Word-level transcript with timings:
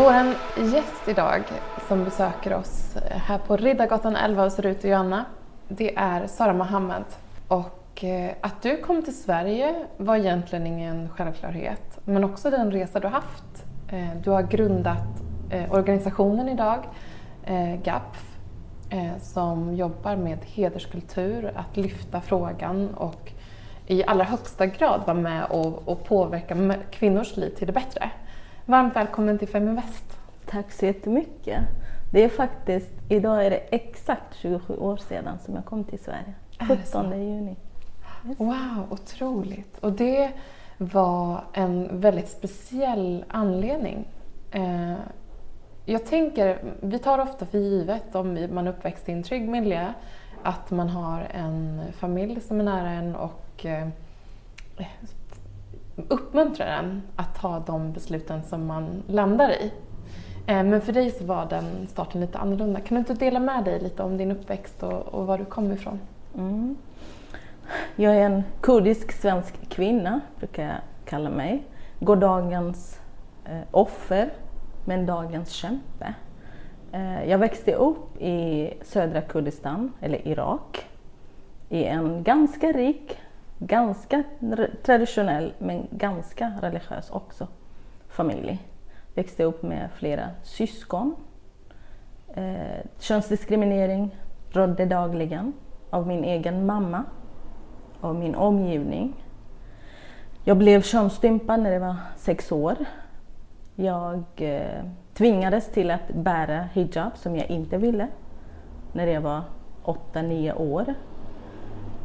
Vår 0.00 0.12
gäst 0.64 1.08
idag 1.08 1.42
som 1.88 2.04
besöker 2.04 2.54
oss 2.54 2.96
här 3.10 3.38
på 3.38 3.56
Riddargatan 3.56 4.16
11 4.16 4.44
hos 4.44 4.58
Rut 4.58 4.84
och 4.84 4.90
Joanna, 4.90 5.24
det 5.68 5.96
är 5.96 6.26
Sara 6.26 6.52
Mohammed. 6.52 7.04
Och 7.48 8.04
eh, 8.04 8.30
att 8.40 8.62
du 8.62 8.76
kom 8.76 9.02
till 9.02 9.16
Sverige 9.16 9.86
var 9.96 10.16
egentligen 10.16 10.66
ingen 10.66 11.08
självklarhet, 11.08 11.98
men 12.04 12.24
också 12.24 12.50
den 12.50 12.70
resa 12.70 13.00
du 13.00 13.08
haft. 13.08 13.64
Eh, 13.88 14.08
du 14.24 14.30
har 14.30 14.42
grundat 14.42 15.22
eh, 15.50 15.72
organisationen 15.72 16.48
idag, 16.48 16.78
GAPF, 17.82 18.36
som 19.20 19.74
jobbar 19.74 20.16
med 20.16 20.38
hederskultur, 20.44 21.52
att 21.56 21.76
lyfta 21.76 22.20
frågan 22.20 22.94
och 22.94 23.32
i 23.86 24.04
allra 24.04 24.24
högsta 24.24 24.66
grad 24.66 25.00
vara 25.06 25.16
med 25.16 25.44
och, 25.44 25.88
och 25.88 26.04
påverka 26.04 26.74
kvinnors 26.90 27.36
liv 27.36 27.50
till 27.50 27.66
det 27.66 27.72
bättre. 27.72 28.10
Varmt 28.66 28.96
välkommen 28.96 29.38
till 29.38 29.48
Feminvest. 29.48 30.18
Tack 30.46 30.72
så 30.72 30.86
jättemycket. 30.86 31.62
Det 32.12 32.24
är 32.24 32.28
faktiskt, 32.28 32.90
idag 33.08 33.46
är 33.46 33.50
det 33.50 33.56
exakt 33.56 34.36
27 34.36 34.76
år 34.76 34.96
sedan 34.96 35.38
som 35.44 35.54
jag 35.54 35.64
kom 35.64 35.84
till 35.84 35.98
Sverige. 35.98 36.34
17 36.68 37.10
juni. 37.10 37.56
Yes. 38.28 38.40
Wow, 38.40 38.86
otroligt. 38.90 39.78
Och 39.78 39.92
det 39.92 40.30
var 40.78 41.44
en 41.52 42.00
väldigt 42.00 42.28
speciell 42.28 43.24
anledning. 43.28 44.08
Eh, 44.50 44.94
jag 45.84 46.06
tänker, 46.06 46.58
vi 46.80 46.98
tar 46.98 47.18
ofta 47.18 47.46
för 47.46 47.58
givet 47.58 48.14
om 48.14 48.48
man 48.50 48.66
är 48.66 48.70
uppväxt 48.70 49.08
i 49.08 49.12
en 49.12 49.22
trygg 49.22 49.48
miljö 49.48 49.92
att 50.42 50.70
man 50.70 50.88
har 50.88 51.26
en 51.30 51.82
familj 51.92 52.40
som 52.40 52.60
är 52.60 52.64
nära 52.64 52.90
en 52.90 53.16
och 53.16 53.66
eh, 53.66 53.88
uppmuntrar 56.08 56.66
en 56.66 57.02
att 57.16 57.40
ta 57.40 57.62
de 57.66 57.92
besluten 57.92 58.42
som 58.42 58.66
man 58.66 59.02
landar 59.06 59.50
i. 59.50 59.72
Eh, 60.46 60.62
men 60.62 60.80
för 60.80 60.92
dig 60.92 61.10
så 61.10 61.24
var 61.24 61.46
den 61.46 61.86
starten 61.86 62.20
lite 62.20 62.38
annorlunda. 62.38 62.80
Kan 62.80 62.94
du 62.94 62.98
inte 62.98 63.14
dela 63.14 63.40
med 63.40 63.64
dig 63.64 63.80
lite 63.80 64.02
om 64.02 64.16
din 64.16 64.30
uppväxt 64.30 64.82
och, 64.82 64.92
och 64.92 65.26
var 65.26 65.38
du 65.38 65.44
kom 65.44 65.72
ifrån? 65.72 66.00
Mm. 66.34 66.76
Jag 67.96 68.16
är 68.16 68.26
en 68.26 68.42
kurdisk 68.60 69.12
svensk 69.12 69.68
kvinna, 69.68 70.20
brukar 70.38 70.62
jag 70.62 70.76
kalla 71.04 71.30
mig. 71.30 71.62
Gårdagens 71.98 73.00
eh, 73.44 73.60
offer, 73.70 74.30
men 74.84 75.06
dagens 75.06 75.50
kämpe. 75.50 76.14
Eh, 76.92 77.24
jag 77.24 77.38
växte 77.38 77.74
upp 77.74 78.22
i 78.22 78.70
södra 78.82 79.20
Kurdistan, 79.20 79.92
eller 80.00 80.28
Irak, 80.28 80.86
i 81.68 81.84
en 81.84 82.22
ganska 82.22 82.72
rik 82.72 83.18
ganska 83.60 84.22
traditionell 84.82 85.52
men 85.58 85.86
ganska 85.90 86.52
religiös 86.60 87.10
också 87.10 87.46
familj. 88.08 88.58
Växte 89.14 89.44
upp 89.44 89.62
med 89.62 89.88
flera 89.94 90.30
syskon. 90.42 91.14
Eh, 92.34 92.84
könsdiskriminering 92.98 94.16
rådde 94.50 94.86
dagligen 94.86 95.52
av 95.90 96.06
min 96.06 96.24
egen 96.24 96.66
mamma 96.66 97.04
och 98.00 98.14
min 98.14 98.34
omgivning. 98.34 99.24
Jag 100.44 100.56
blev 100.56 100.82
könsstympad 100.82 101.60
när 101.60 101.72
jag 101.72 101.80
var 101.80 101.96
sex 102.16 102.52
år. 102.52 102.76
Jag 103.74 104.22
eh, 104.36 104.84
tvingades 105.14 105.72
till 105.72 105.90
att 105.90 106.14
bära 106.14 106.68
hijab 106.72 107.16
som 107.16 107.36
jag 107.36 107.50
inte 107.50 107.78
ville 107.78 108.08
när 108.92 109.06
jag 109.06 109.20
var 109.20 109.42
åtta, 109.82 110.22
nio 110.22 110.52
år. 110.52 110.94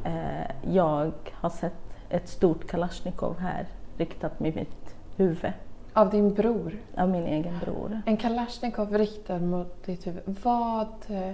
Eh, 0.05 0.73
jag 0.73 1.13
har 1.31 1.49
sett 1.49 1.73
ett 2.09 2.29
stort 2.29 2.67
kalasjnikov 2.67 3.39
här 3.39 3.67
riktat 3.97 4.39
mot 4.39 4.55
mitt 4.55 4.95
huvud. 5.15 5.53
Av 5.93 6.09
din 6.09 6.33
bror? 6.33 6.73
Av 6.97 7.09
min 7.09 7.25
egen 7.25 7.59
bror. 7.59 8.01
En 8.05 8.17
kalasjnikov 8.17 8.97
riktad 8.97 9.39
mot 9.39 9.85
ditt 9.85 10.07
huvud. 10.07 10.23
Vad... 10.43 10.87
Eh, 11.07 11.33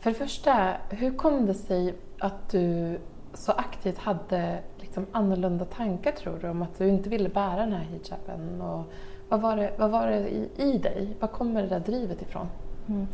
för 0.00 0.10
det 0.10 0.16
första, 0.16 0.76
hur 0.90 1.16
kom 1.16 1.46
det 1.46 1.54
sig 1.54 1.94
att 2.18 2.50
du 2.50 2.98
så 3.34 3.52
aktivt 3.52 3.98
hade 3.98 4.58
liksom 4.76 5.06
annorlunda 5.12 5.64
tankar 5.64 6.12
tror 6.12 6.38
du 6.40 6.48
om 6.48 6.62
att 6.62 6.78
du 6.78 6.88
inte 6.88 7.08
ville 7.08 7.28
bära 7.28 7.60
den 7.60 7.72
här 7.72 7.84
hijaben? 7.84 8.60
Och 8.60 8.84
vad 9.28 9.40
var 9.40 9.56
det, 9.56 9.72
vad 9.78 9.90
var 9.90 10.06
det 10.06 10.28
i, 10.28 10.48
i 10.56 10.78
dig? 10.78 11.16
Var 11.20 11.28
kommer 11.28 11.62
det 11.62 11.68
där 11.68 11.80
drivet 11.80 12.22
ifrån? 12.22 12.46
Mm. 12.88 13.06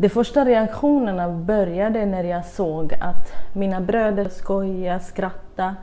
De 0.00 0.08
första 0.08 0.44
reaktionerna 0.44 1.28
började 1.28 2.06
när 2.06 2.24
jag 2.24 2.44
såg 2.44 2.94
att 3.00 3.32
mina 3.52 3.80
bröder 3.80 4.28
skojade, 4.28 5.00
skrattade. 5.00 5.74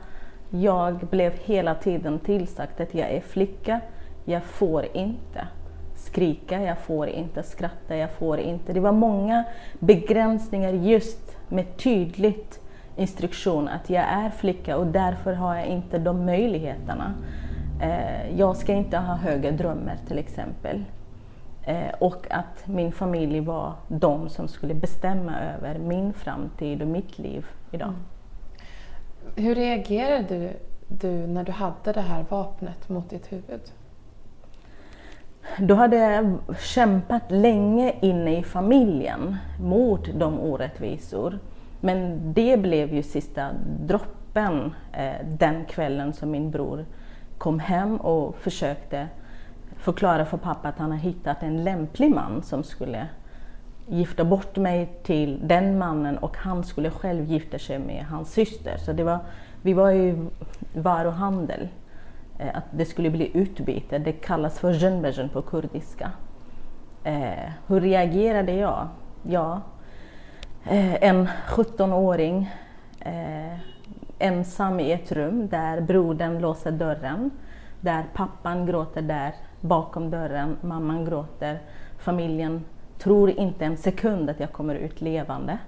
Jag 0.50 0.96
blev 0.96 1.32
hela 1.44 1.74
tiden 1.74 2.18
tillsagt 2.18 2.80
att 2.80 2.94
jag 2.94 3.10
är 3.10 3.20
flicka, 3.20 3.80
jag 4.24 4.42
får 4.42 4.86
inte 4.92 5.48
skrika, 5.94 6.62
jag 6.62 6.78
får 6.78 7.08
inte 7.08 7.42
skratta, 7.42 7.96
jag 7.96 8.10
får 8.10 8.38
inte. 8.38 8.72
Det 8.72 8.80
var 8.80 8.92
många 8.92 9.44
begränsningar 9.78 10.72
just 10.72 11.36
med 11.48 11.76
tydligt 11.76 12.60
instruktion 12.96 13.68
att 13.68 13.90
jag 13.90 14.04
är 14.04 14.30
flicka 14.30 14.76
och 14.76 14.86
därför 14.86 15.32
har 15.32 15.56
jag 15.56 15.66
inte 15.66 15.98
de 15.98 16.26
möjligheterna. 16.26 17.14
Eh, 17.82 18.38
jag 18.38 18.56
ska 18.56 18.72
inte 18.72 18.96
ha 18.96 19.14
höga 19.14 19.50
drömmar 19.50 19.96
till 20.08 20.18
exempel. 20.18 20.84
Eh, 21.68 21.90
och 21.98 22.26
att 22.30 22.66
min 22.66 22.92
familj 22.92 23.40
var 23.40 23.72
de 23.88 24.28
som 24.28 24.48
skulle 24.48 24.74
bestämma 24.74 25.40
över 25.40 25.78
min 25.78 26.12
framtid 26.12 26.82
och 26.82 26.88
mitt 26.88 27.18
liv 27.18 27.46
idag. 27.70 27.88
Mm. 27.88 28.00
Hur 29.46 29.54
reagerade 29.54 30.38
du, 30.38 30.50
du 30.88 31.26
när 31.26 31.44
du 31.44 31.52
hade 31.52 31.92
det 31.92 32.00
här 32.00 32.24
vapnet 32.28 32.88
mot 32.88 33.10
ditt 33.10 33.32
huvud? 33.32 33.60
Då 35.58 35.74
hade 35.74 35.96
jag 35.96 36.38
kämpat 36.58 37.30
länge 37.30 37.94
inne 38.00 38.38
i 38.38 38.42
familjen 38.42 39.36
mot 39.60 40.08
de 40.14 40.40
orättvisor. 40.40 41.38
Men 41.80 42.20
det 42.32 42.56
blev 42.56 42.94
ju 42.94 43.02
sista 43.02 43.50
droppen 43.80 44.74
eh, 44.92 45.26
den 45.38 45.64
kvällen 45.64 46.12
som 46.12 46.30
min 46.30 46.50
bror 46.50 46.86
kom 47.38 47.58
hem 47.58 47.96
och 47.96 48.36
försökte 48.36 49.08
förklara 49.78 50.24
för 50.24 50.36
pappa 50.36 50.68
att 50.68 50.78
han 50.78 50.90
har 50.90 50.98
hittat 50.98 51.42
en 51.42 51.64
lämplig 51.64 52.10
man 52.10 52.42
som 52.42 52.62
skulle 52.62 53.06
gifta 53.86 54.24
bort 54.24 54.56
mig 54.56 54.88
till 55.02 55.40
den 55.48 55.78
mannen 55.78 56.18
och 56.18 56.36
han 56.36 56.64
skulle 56.64 56.90
själv 56.90 57.24
gifta 57.24 57.58
sig 57.58 57.78
med 57.78 58.04
hans 58.04 58.32
syster. 58.32 58.76
Så 58.76 58.92
det 58.92 59.04
var, 59.04 59.18
vi 59.62 59.72
var 59.72 59.92
i 59.92 60.26
varuhandel. 60.74 61.68
Eh, 62.38 62.56
att 62.56 62.64
det 62.70 62.84
skulle 62.84 63.10
bli 63.10 63.30
utbyte. 63.34 63.98
Det 63.98 64.12
kallas 64.12 64.58
för 64.58 64.70
jönbejen 64.70 65.28
på 65.28 65.42
kurdiska. 65.42 66.10
Eh, 67.04 67.50
hur 67.66 67.80
reagerade 67.80 68.52
jag? 68.52 68.88
Ja, 69.22 69.60
eh, 70.64 70.94
en 70.94 71.28
17-åring 71.48 72.50
eh, 73.00 73.58
ensam 74.18 74.80
i 74.80 74.92
ett 74.92 75.12
rum 75.12 75.48
där 75.48 75.80
brodern 75.80 76.38
låser 76.38 76.70
dörren, 76.70 77.30
där 77.80 78.04
pappan 78.14 78.66
gråter 78.66 79.02
där 79.02 79.34
bakom 79.60 80.10
dörren, 80.10 80.56
mamman 80.60 81.04
gråter, 81.04 81.60
familjen 81.98 82.64
tror 82.98 83.30
inte 83.30 83.64
en 83.64 83.76
sekund 83.76 84.30
att 84.30 84.40
jag 84.40 84.52
kommer 84.52 84.74
ut 84.74 85.00
levande. 85.00 85.58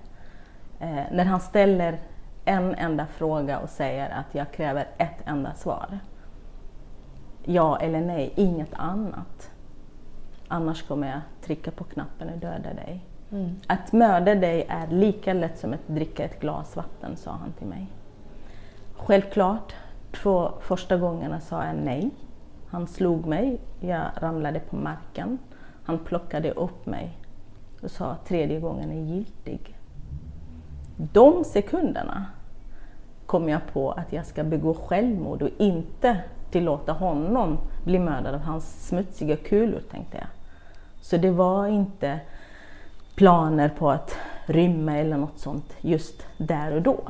Eh, 0.81 1.03
när 1.13 1.25
han 1.25 1.41
ställer 1.41 1.99
en 2.45 2.75
enda 2.75 3.07
fråga 3.07 3.59
och 3.59 3.69
säger 3.69 4.11
att 4.11 4.35
jag 4.35 4.53
kräver 4.53 4.89
ett 4.99 5.27
enda 5.27 5.55
svar. 5.55 5.99
Ja 7.45 7.79
eller 7.79 8.01
nej, 8.01 8.33
inget 8.37 8.75
annat. 8.75 9.51
Annars 10.49 10.83
kommer 10.83 11.09
jag 11.09 11.21
trycka 11.43 11.71
på 11.71 11.85
knappen 11.85 12.29
och 12.29 12.39
döda 12.39 12.75
dig. 12.75 13.05
Mm. 13.33 13.57
Att 13.67 13.93
mörda 13.93 14.35
dig 14.35 14.67
är 14.69 14.87
lika 14.87 15.33
lätt 15.33 15.59
som 15.59 15.73
att 15.73 15.87
dricka 15.89 16.25
ett 16.25 16.41
glas 16.41 16.77
vatten, 16.77 17.17
sa 17.17 17.31
han 17.31 17.53
till 17.53 17.67
mig. 17.67 17.87
Självklart, 18.97 19.75
två 20.13 20.53
första 20.61 20.97
gångerna 20.97 21.41
sa 21.41 21.65
jag 21.65 21.77
nej. 21.77 22.11
Han 22.71 22.87
slog 22.87 23.27
mig, 23.27 23.61
jag 23.81 24.03
ramlade 24.17 24.61
på 24.61 24.77
marken. 24.77 25.39
Han 25.85 25.99
plockade 25.99 26.51
upp 26.51 26.87
mig 26.87 27.19
och 27.83 27.91
sa 27.91 28.11
att 28.11 28.27
tredje 28.27 28.61
gången 28.61 28.91
är 28.91 29.15
giltig. 29.15 29.77
De 31.13 31.45
sekunderna 31.45 32.27
kom 33.27 33.49
jag 33.49 33.61
på 33.73 33.93
att 33.93 34.13
jag 34.13 34.27
ska 34.27 34.45
begå 34.45 34.75
självmord 34.75 35.43
och 35.43 35.51
inte 35.59 36.21
tillåta 36.51 36.93
honom 36.93 37.59
bli 37.85 37.99
mördad 37.99 38.35
av 38.35 38.41
hans 38.41 38.87
smutsiga 38.89 39.37
kulor, 39.37 39.81
tänkte 39.91 40.17
jag. 40.17 40.27
Så 41.01 41.17
det 41.17 41.31
var 41.31 41.67
inte 41.67 42.21
planer 43.15 43.69
på 43.69 43.91
att 43.91 44.17
rymma 44.47 44.99
eller 44.99 45.17
något 45.17 45.39
sånt 45.39 45.77
just 45.81 46.27
där 46.39 46.73
och 46.73 46.83
då. 46.83 47.01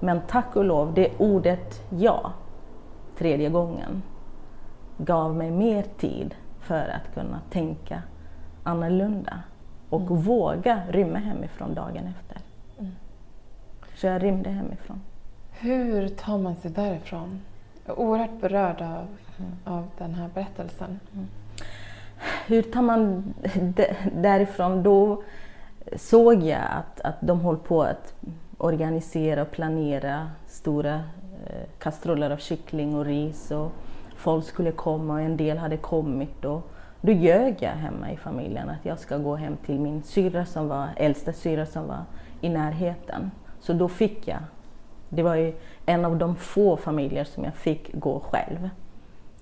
Men 0.00 0.20
tack 0.28 0.56
och 0.56 0.64
lov, 0.64 0.94
det 0.94 1.10
ordet 1.18 1.82
ja, 1.90 2.32
tredje 3.18 3.48
gången, 3.48 4.02
gav 4.98 5.34
mig 5.34 5.50
mer 5.50 5.82
tid 5.82 6.34
för 6.60 6.88
att 6.88 7.14
kunna 7.14 7.40
tänka 7.50 8.02
annorlunda 8.62 9.42
och 9.88 10.00
mm. 10.00 10.22
våga 10.22 10.82
rymma 10.88 11.18
hemifrån 11.18 11.74
dagen 11.74 12.14
efter. 12.18 12.38
Mm. 12.78 12.92
Så 13.96 14.06
jag 14.06 14.22
rymde 14.22 14.50
hemifrån. 14.50 15.00
Hur 15.50 16.08
tar 16.08 16.38
man 16.38 16.56
sig 16.56 16.70
därifrån? 16.70 17.40
Jag 17.86 17.96
är 17.96 18.00
oerhört 18.00 18.40
berörd 18.40 18.82
av, 18.82 19.06
av 19.64 19.88
den 19.98 20.14
här 20.14 20.28
berättelsen. 20.34 21.00
Mm. 21.12 21.26
Hur 22.46 22.62
tar 22.62 22.82
man 22.82 23.34
därifrån? 24.12 24.82
Då 24.82 25.22
såg 25.96 26.42
jag 26.42 26.62
att, 26.70 27.00
att 27.00 27.16
de 27.20 27.40
höll 27.40 27.56
på 27.56 27.82
att 27.82 28.14
organisera 28.58 29.42
och 29.42 29.50
planera 29.50 30.30
stora 30.46 30.94
eh, 30.94 31.68
kastruller 31.78 32.30
av 32.30 32.36
kyckling 32.36 32.94
och 32.94 33.04
ris 33.04 33.50
och 33.50 33.72
folk 34.22 34.44
skulle 34.44 34.72
komma 34.72 35.12
och 35.14 35.20
en 35.20 35.36
del 35.36 35.58
hade 35.58 35.76
kommit. 35.76 36.44
Och 36.44 36.70
då 37.00 37.12
ljög 37.12 37.56
jag 37.58 37.70
hemma 37.70 38.12
i 38.12 38.16
familjen 38.16 38.68
att 38.68 38.84
jag 38.84 38.98
ska 38.98 39.18
gå 39.18 39.36
hem 39.36 39.56
till 39.66 39.80
min 39.80 40.02
syra 40.02 40.46
som 40.46 40.68
var 40.68 40.88
äldsta 40.96 41.32
syra 41.32 41.66
som 41.66 41.88
var 41.88 42.04
i 42.40 42.48
närheten. 42.48 43.30
Så 43.60 43.72
då 43.72 43.88
fick 43.88 44.28
jag, 44.28 44.38
det 45.08 45.22
var 45.22 45.34
ju 45.34 45.54
en 45.86 46.04
av 46.04 46.16
de 46.16 46.36
få 46.36 46.76
familjer 46.76 47.24
som 47.24 47.44
jag 47.44 47.54
fick 47.54 47.94
gå 47.94 48.20
själv. 48.20 48.70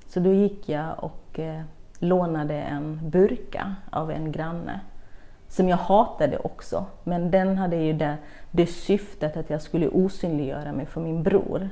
Så 0.06 0.20
då 0.20 0.32
gick 0.32 0.68
jag 0.68 1.04
och 1.04 1.38
eh, 1.38 1.62
lånade 1.98 2.54
en 2.54 3.10
burka 3.10 3.74
av 3.90 4.10
en 4.10 4.32
granne 4.32 4.80
som 5.48 5.68
jag 5.68 5.76
hatade 5.76 6.38
också. 6.38 6.86
Men 7.04 7.30
den 7.30 7.58
hade 7.58 7.76
ju 7.76 7.92
det, 7.92 8.16
det 8.50 8.66
syftet 8.66 9.36
att 9.36 9.50
jag 9.50 9.62
skulle 9.62 9.88
osynliggöra 9.88 10.72
mig 10.72 10.86
för 10.86 11.00
min 11.00 11.22
bror. 11.22 11.70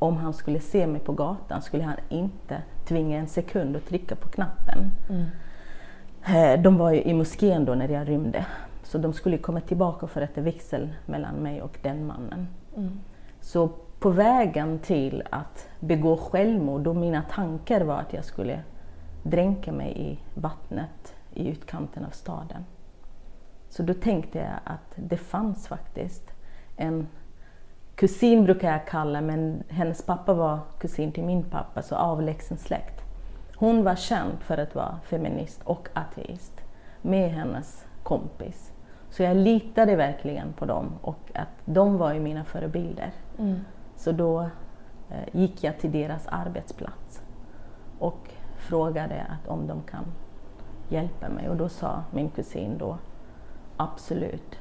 Om 0.00 0.16
han 0.16 0.32
skulle 0.32 0.60
se 0.60 0.86
mig 0.86 1.00
på 1.00 1.12
gatan 1.12 1.62
skulle 1.62 1.84
han 1.84 1.96
inte 2.08 2.62
tvinga 2.84 3.18
en 3.18 3.28
sekund 3.28 3.76
att 3.76 3.86
trycka 3.86 4.16
på 4.16 4.28
knappen. 4.28 4.90
Mm. 5.08 5.26
Eh, 6.26 6.62
de 6.62 6.76
var 6.76 6.92
ju 6.92 7.02
i 7.02 7.14
moskén 7.14 7.64
då 7.64 7.74
när 7.74 7.88
jag 7.88 8.08
rymde. 8.08 8.46
Så 8.82 8.98
de 8.98 9.12
skulle 9.12 9.38
komma 9.38 9.60
tillbaka 9.60 10.06
för 10.06 10.22
att 10.22 10.38
vigsel 10.38 10.88
mellan 11.06 11.34
mig 11.34 11.62
och 11.62 11.78
den 11.82 12.06
mannen. 12.06 12.48
Mm. 12.76 13.00
Så 13.40 13.68
på 13.98 14.10
vägen 14.10 14.78
till 14.78 15.22
att 15.30 15.68
begå 15.80 16.16
självmord, 16.16 16.86
och 16.86 16.96
mina 16.96 17.22
tankar 17.22 17.80
var 17.80 18.00
att 18.00 18.12
jag 18.12 18.24
skulle 18.24 18.60
dränka 19.22 19.72
mig 19.72 19.98
i 19.98 20.18
vattnet 20.40 21.14
i 21.34 21.48
utkanten 21.48 22.04
av 22.04 22.10
staden. 22.10 22.64
Så 23.68 23.82
då 23.82 23.94
tänkte 23.94 24.38
jag 24.38 24.58
att 24.64 24.94
det 24.96 25.16
fanns 25.16 25.68
faktiskt 25.68 26.32
en 26.76 27.06
kusin 28.00 28.44
brukar 28.44 28.72
jag 28.72 28.86
kalla, 28.86 29.20
men 29.20 29.62
hennes 29.68 30.02
pappa 30.02 30.34
var 30.34 30.58
kusin 30.78 31.12
till 31.12 31.24
min 31.24 31.42
pappa, 31.42 31.82
så 31.82 31.96
avlägsen 31.96 32.58
släkt. 32.58 33.00
Hon 33.56 33.84
var 33.84 33.94
känd 33.94 34.40
för 34.40 34.58
att 34.58 34.74
vara 34.74 34.98
feminist 35.04 35.60
och 35.64 35.88
ateist 35.94 36.60
med 37.02 37.30
hennes 37.30 37.86
kompis. 38.02 38.72
Så 39.10 39.22
jag 39.22 39.36
litade 39.36 39.96
verkligen 39.96 40.52
på 40.52 40.64
dem 40.64 40.92
och 41.02 41.30
att 41.34 41.48
de 41.64 41.98
var 41.98 42.12
ju 42.12 42.20
mina 42.20 42.44
förebilder. 42.44 43.12
Mm. 43.38 43.60
Så 43.96 44.12
då 44.12 44.40
eh, 45.10 45.28
gick 45.32 45.64
jag 45.64 45.78
till 45.78 45.92
deras 45.92 46.26
arbetsplats 46.26 47.22
och 47.98 48.30
frågade 48.58 49.22
att 49.22 49.48
om 49.48 49.66
de 49.66 49.82
kan 49.82 50.04
hjälpa 50.88 51.28
mig 51.28 51.48
och 51.48 51.56
då 51.56 51.68
sa 51.68 52.02
min 52.10 52.30
kusin 52.30 52.78
då 52.78 52.98
absolut. 53.76 54.58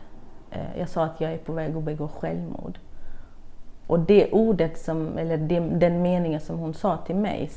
Eh, 0.51 0.79
jag 0.79 0.89
sa 0.89 1.03
att 1.03 1.21
jag 1.21 1.33
är 1.33 1.37
på 1.37 1.53
väg 1.53 1.75
att 1.75 1.83
begå 1.83 2.07
självmord. 2.07 2.79
Och 3.89 3.99
det 3.99 4.31
ordet, 4.31 4.77
som, 4.77 5.17
eller 5.17 5.37
den 5.79 6.01
meningen 6.01 6.39
som 6.39 6.59
hon 6.59 6.73
sa 6.73 6.97
till 6.97 7.15
mig 7.15 7.49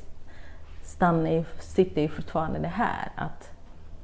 stannar, 0.82 1.44
sitter 1.60 2.02
ju 2.02 2.08
fortfarande 2.08 2.58
det 2.58 2.68
här 2.68 3.12
att, 3.16 3.50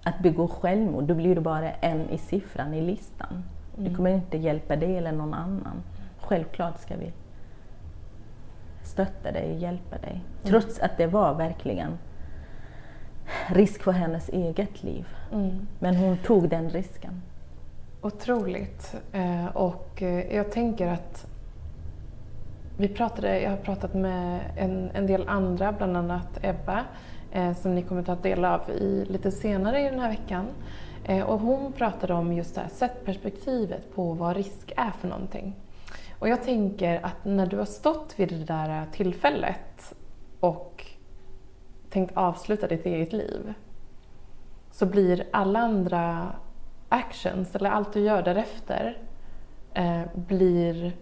att 0.02 0.18
begå 0.18 0.48
självmord, 0.48 1.04
då 1.04 1.14
blir 1.14 1.34
du 1.34 1.40
bara 1.40 1.70
en 1.72 2.10
i 2.10 2.18
siffran 2.18 2.74
i 2.74 2.80
listan. 2.80 3.44
Mm. 3.76 3.90
Det 3.90 3.96
kommer 3.96 4.10
inte 4.10 4.36
hjälpa 4.36 4.76
dig 4.76 4.96
eller 4.96 5.12
någon 5.12 5.34
annan. 5.34 5.82
Självklart 6.20 6.80
ska 6.80 6.96
vi 6.96 7.12
stötta 8.82 9.32
dig 9.32 9.52
och 9.52 9.58
hjälpa 9.58 9.98
dig. 9.98 10.12
Mm. 10.12 10.24
Trots 10.42 10.78
att 10.80 10.96
det 10.96 11.06
var 11.06 11.34
verkligen 11.34 11.98
risk 13.46 13.82
för 13.82 13.92
hennes 13.92 14.28
eget 14.28 14.82
liv. 14.82 15.08
Mm. 15.32 15.66
Men 15.78 15.96
hon 15.96 16.16
tog 16.16 16.48
den 16.48 16.70
risken. 16.70 17.22
Otroligt. 18.00 18.96
Eh, 19.12 19.46
och 19.46 20.02
eh, 20.02 20.36
jag 20.36 20.52
tänker 20.52 20.86
att 20.86 21.26
vi 22.80 22.88
pratade, 22.88 23.40
jag 23.40 23.50
har 23.50 23.56
pratat 23.56 23.94
med 23.94 24.40
en, 24.56 24.90
en 24.94 25.06
del 25.06 25.28
andra, 25.28 25.72
bland 25.72 25.96
annat 25.96 26.38
Ebba, 26.42 26.84
eh, 27.32 27.54
som 27.54 27.74
ni 27.74 27.82
kommer 27.82 28.02
ta 28.02 28.14
del 28.14 28.44
av 28.44 28.70
i, 28.70 29.04
lite 29.08 29.30
senare 29.30 29.80
i 29.80 29.90
den 29.90 30.00
här 30.00 30.08
veckan. 30.08 30.46
Eh, 31.04 31.24
och 31.24 31.40
hon 31.40 31.72
pratade 31.72 32.14
om 32.14 32.32
just 32.32 32.54
det 32.54 32.60
här 32.60 32.68
sättperspektivet 32.68 33.94
på 33.94 34.12
vad 34.12 34.36
risk 34.36 34.72
är 34.76 34.90
för 34.90 35.08
någonting. 35.08 35.56
Och 36.18 36.28
jag 36.28 36.42
tänker 36.42 37.04
att 37.04 37.24
när 37.24 37.46
du 37.46 37.56
har 37.56 37.64
stått 37.64 38.14
vid 38.16 38.28
det 38.28 38.44
där 38.44 38.86
tillfället 38.92 39.94
och 40.40 40.84
tänkt 41.90 42.16
avsluta 42.16 42.66
ditt 42.66 42.86
eget 42.86 43.12
liv 43.12 43.54
så 44.70 44.86
blir 44.86 45.26
alla 45.30 45.58
andra 45.58 46.32
actions, 46.88 47.56
eller 47.56 47.70
allt 47.70 47.92
du 47.92 48.00
gör 48.00 48.22
därefter, 48.22 48.98
eh, 49.74 50.02
blir 50.14 50.92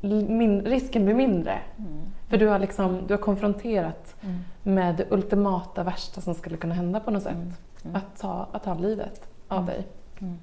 min, 0.00 0.62
risken 0.64 1.04
blir 1.04 1.14
mindre. 1.14 1.58
Mm. 1.78 2.00
För 2.28 2.38
du 2.38 2.48
har, 2.48 2.58
liksom, 2.58 3.06
du 3.06 3.14
har 3.14 3.18
konfronterat 3.18 4.16
mm. 4.20 4.38
med 4.62 4.96
det 4.96 5.04
ultimata 5.10 5.82
värsta 5.82 6.20
som 6.20 6.34
skulle 6.34 6.56
kunna 6.56 6.74
hända 6.74 7.00
på 7.00 7.10
något 7.10 7.22
sätt. 7.22 7.32
Mm. 7.32 7.52
mm. 7.84 7.96
Att, 7.96 8.20
ta, 8.20 8.48
att 8.52 8.64
ta 8.64 8.74
livet 8.74 9.28
av 9.48 9.58
mm. 9.58 9.66
dig. 9.66 9.86
Mm. 10.20 10.38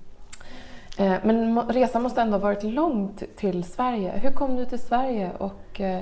Eh, 0.97 1.19
men 1.23 1.61
resan 1.61 2.01
måste 2.03 2.21
ändå 2.21 2.33
ha 2.33 2.41
varit 2.41 2.63
långt 2.63 3.23
till 3.35 3.63
Sverige. 3.63 4.11
Hur 4.11 4.31
kom 4.31 4.55
du 4.55 4.65
till 4.65 4.79
Sverige? 4.79 5.31
Och 5.37 5.81
eh, 5.81 6.01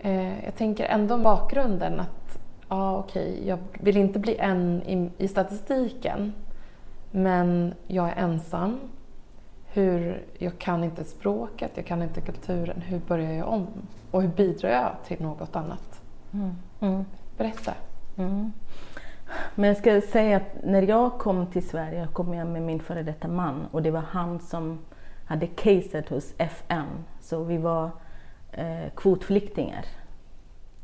eh 0.00 0.44
jag 0.44 0.56
tänker 0.56 0.84
ändå 0.84 1.18
bakgrunden 1.18 2.00
att 2.00 2.38
ja, 2.68 2.98
okej, 2.98 3.32
okay, 3.32 3.48
jag 3.48 3.58
vill 3.80 3.96
inte 3.96 4.18
bli 4.18 4.36
en 4.36 4.82
i, 4.82 5.10
i 5.18 5.28
statistiken 5.28 6.32
men 7.10 7.74
jag 7.86 8.08
är 8.08 8.16
ensam. 8.16 8.78
Hur, 9.76 10.24
jag 10.38 10.58
kan 10.58 10.84
inte 10.84 11.04
språket, 11.04 11.72
jag 11.74 11.86
kan 11.86 12.02
inte 12.02 12.20
kulturen. 12.20 12.80
Hur 12.80 12.98
börjar 12.98 13.32
jag 13.32 13.48
om? 13.48 13.66
Och 14.10 14.22
hur 14.22 14.28
bidrar 14.28 14.70
jag 14.70 14.96
till 15.06 15.22
något 15.22 15.56
annat? 15.56 16.00
Mm. 16.32 16.54
Mm. 16.80 17.04
Berätta. 17.36 17.74
Mm. 18.16 18.52
Men 19.54 19.68
jag 19.68 19.76
ska 19.76 20.00
säga 20.00 20.36
att 20.36 20.64
när 20.64 20.82
jag 20.82 21.18
kom 21.18 21.46
till 21.46 21.68
Sverige 21.68 22.08
kom 22.12 22.34
jag 22.34 22.46
med 22.46 22.62
min 22.62 22.80
före 22.80 23.02
detta 23.02 23.28
man 23.28 23.66
och 23.70 23.82
det 23.82 23.90
var 23.90 24.00
han 24.00 24.40
som 24.40 24.78
hade 25.24 25.46
caset 25.46 26.08
hos 26.08 26.34
FN. 26.38 26.86
Så 27.20 27.44
vi 27.44 27.58
var 27.58 27.90
eh, 28.52 28.90
kvotflyktingar 28.96 29.84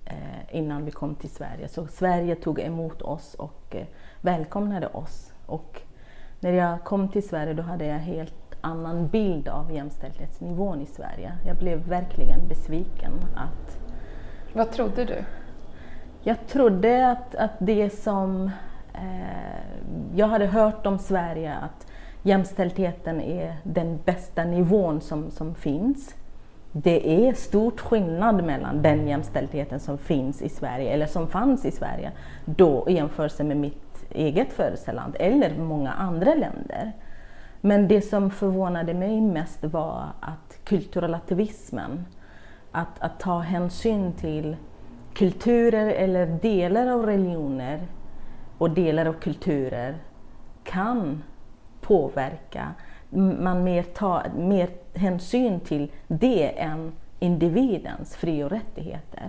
eh, 0.04 0.56
innan 0.56 0.84
vi 0.84 0.90
kom 0.90 1.14
till 1.14 1.30
Sverige. 1.30 1.68
Så 1.68 1.86
Sverige 1.86 2.34
tog 2.34 2.60
emot 2.60 3.02
oss 3.02 3.34
och 3.34 3.76
eh, 3.76 3.86
välkomnade 4.20 4.86
oss. 4.86 5.32
Och 5.46 5.82
när 6.40 6.52
jag 6.52 6.84
kom 6.84 7.08
till 7.08 7.28
Sverige 7.28 7.54
då 7.54 7.62
hade 7.62 7.86
jag 7.86 7.98
helt 7.98 8.41
annan 8.62 9.08
bild 9.08 9.48
av 9.48 9.72
jämställdhetsnivån 9.72 10.80
i 10.80 10.86
Sverige. 10.86 11.32
Jag 11.46 11.56
blev 11.56 11.88
verkligen 11.88 12.48
besviken. 12.48 13.12
Att, 13.36 13.78
Vad 14.52 14.70
trodde 14.70 15.04
du? 15.04 15.24
Jag 16.22 16.46
trodde 16.46 17.10
att, 17.10 17.34
att 17.34 17.52
det 17.58 17.90
som 17.90 18.50
eh, 18.94 20.14
jag 20.14 20.26
hade 20.26 20.46
hört 20.46 20.86
om 20.86 20.98
Sverige, 20.98 21.54
att 21.54 21.86
jämställdheten 22.22 23.20
är 23.20 23.56
den 23.62 23.98
bästa 24.04 24.44
nivån 24.44 25.00
som, 25.00 25.30
som 25.30 25.54
finns. 25.54 26.14
Det 26.72 27.28
är 27.28 27.34
stort 27.34 27.80
skillnad 27.80 28.44
mellan 28.44 28.82
den 28.82 29.08
jämställdheten 29.08 29.80
som 29.80 29.98
finns 29.98 30.42
i 30.42 30.48
Sverige, 30.48 30.90
eller 30.90 31.06
som 31.06 31.28
fanns 31.28 31.64
i 31.64 31.70
Sverige, 31.70 32.12
då 32.44 32.84
i 32.88 32.92
jämförelse 32.92 33.44
med 33.44 33.56
mitt 33.56 34.04
eget 34.10 34.52
födelseland 34.52 35.16
eller 35.18 35.58
många 35.58 35.92
andra 35.92 36.34
länder. 36.34 36.92
Men 37.64 37.88
det 37.88 38.00
som 38.02 38.30
förvånade 38.30 38.94
mig 38.94 39.20
mest 39.20 39.64
var 39.64 40.08
att 40.20 40.58
kulturrelativismen, 40.64 42.06
att, 42.70 43.00
att 43.00 43.20
ta 43.20 43.38
hänsyn 43.38 44.12
till 44.12 44.56
kulturer 45.14 45.86
eller 45.86 46.26
delar 46.26 46.86
av 46.86 47.06
religioner 47.06 47.86
och 48.58 48.70
delar 48.70 49.06
av 49.06 49.12
kulturer 49.12 49.96
kan 50.64 51.22
påverka. 51.80 52.68
Man 53.40 53.64
mer 53.64 53.82
tar 53.82 54.30
mer 54.36 54.68
hänsyn 54.94 55.60
till 55.60 55.92
det 56.08 56.60
än 56.60 56.92
individens 57.18 58.16
fri 58.16 58.44
och 58.44 58.50
rättigheter. 58.50 59.28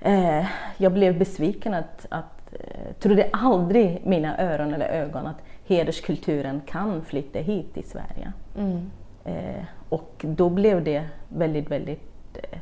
Eh, 0.00 0.46
jag 0.76 0.92
blev 0.92 1.18
besviken 1.18 1.74
att, 1.74 2.06
att 2.10 2.42
Eh, 2.52 2.92
trodde 2.98 3.28
aldrig 3.32 4.00
mina 4.04 4.38
öron 4.38 4.74
eller 4.74 4.86
ögon 4.86 5.26
att 5.26 5.42
hederskulturen 5.72 6.60
kan 6.66 7.04
flytta 7.04 7.38
hit 7.38 7.74
till 7.74 7.84
Sverige. 7.84 8.32
Mm. 8.56 8.90
Eh, 9.24 9.64
och 9.88 10.24
då 10.28 10.48
blev 10.48 10.84
det 10.84 11.08
väldigt, 11.28 11.70
väldigt 11.70 12.38
eh, 12.42 12.58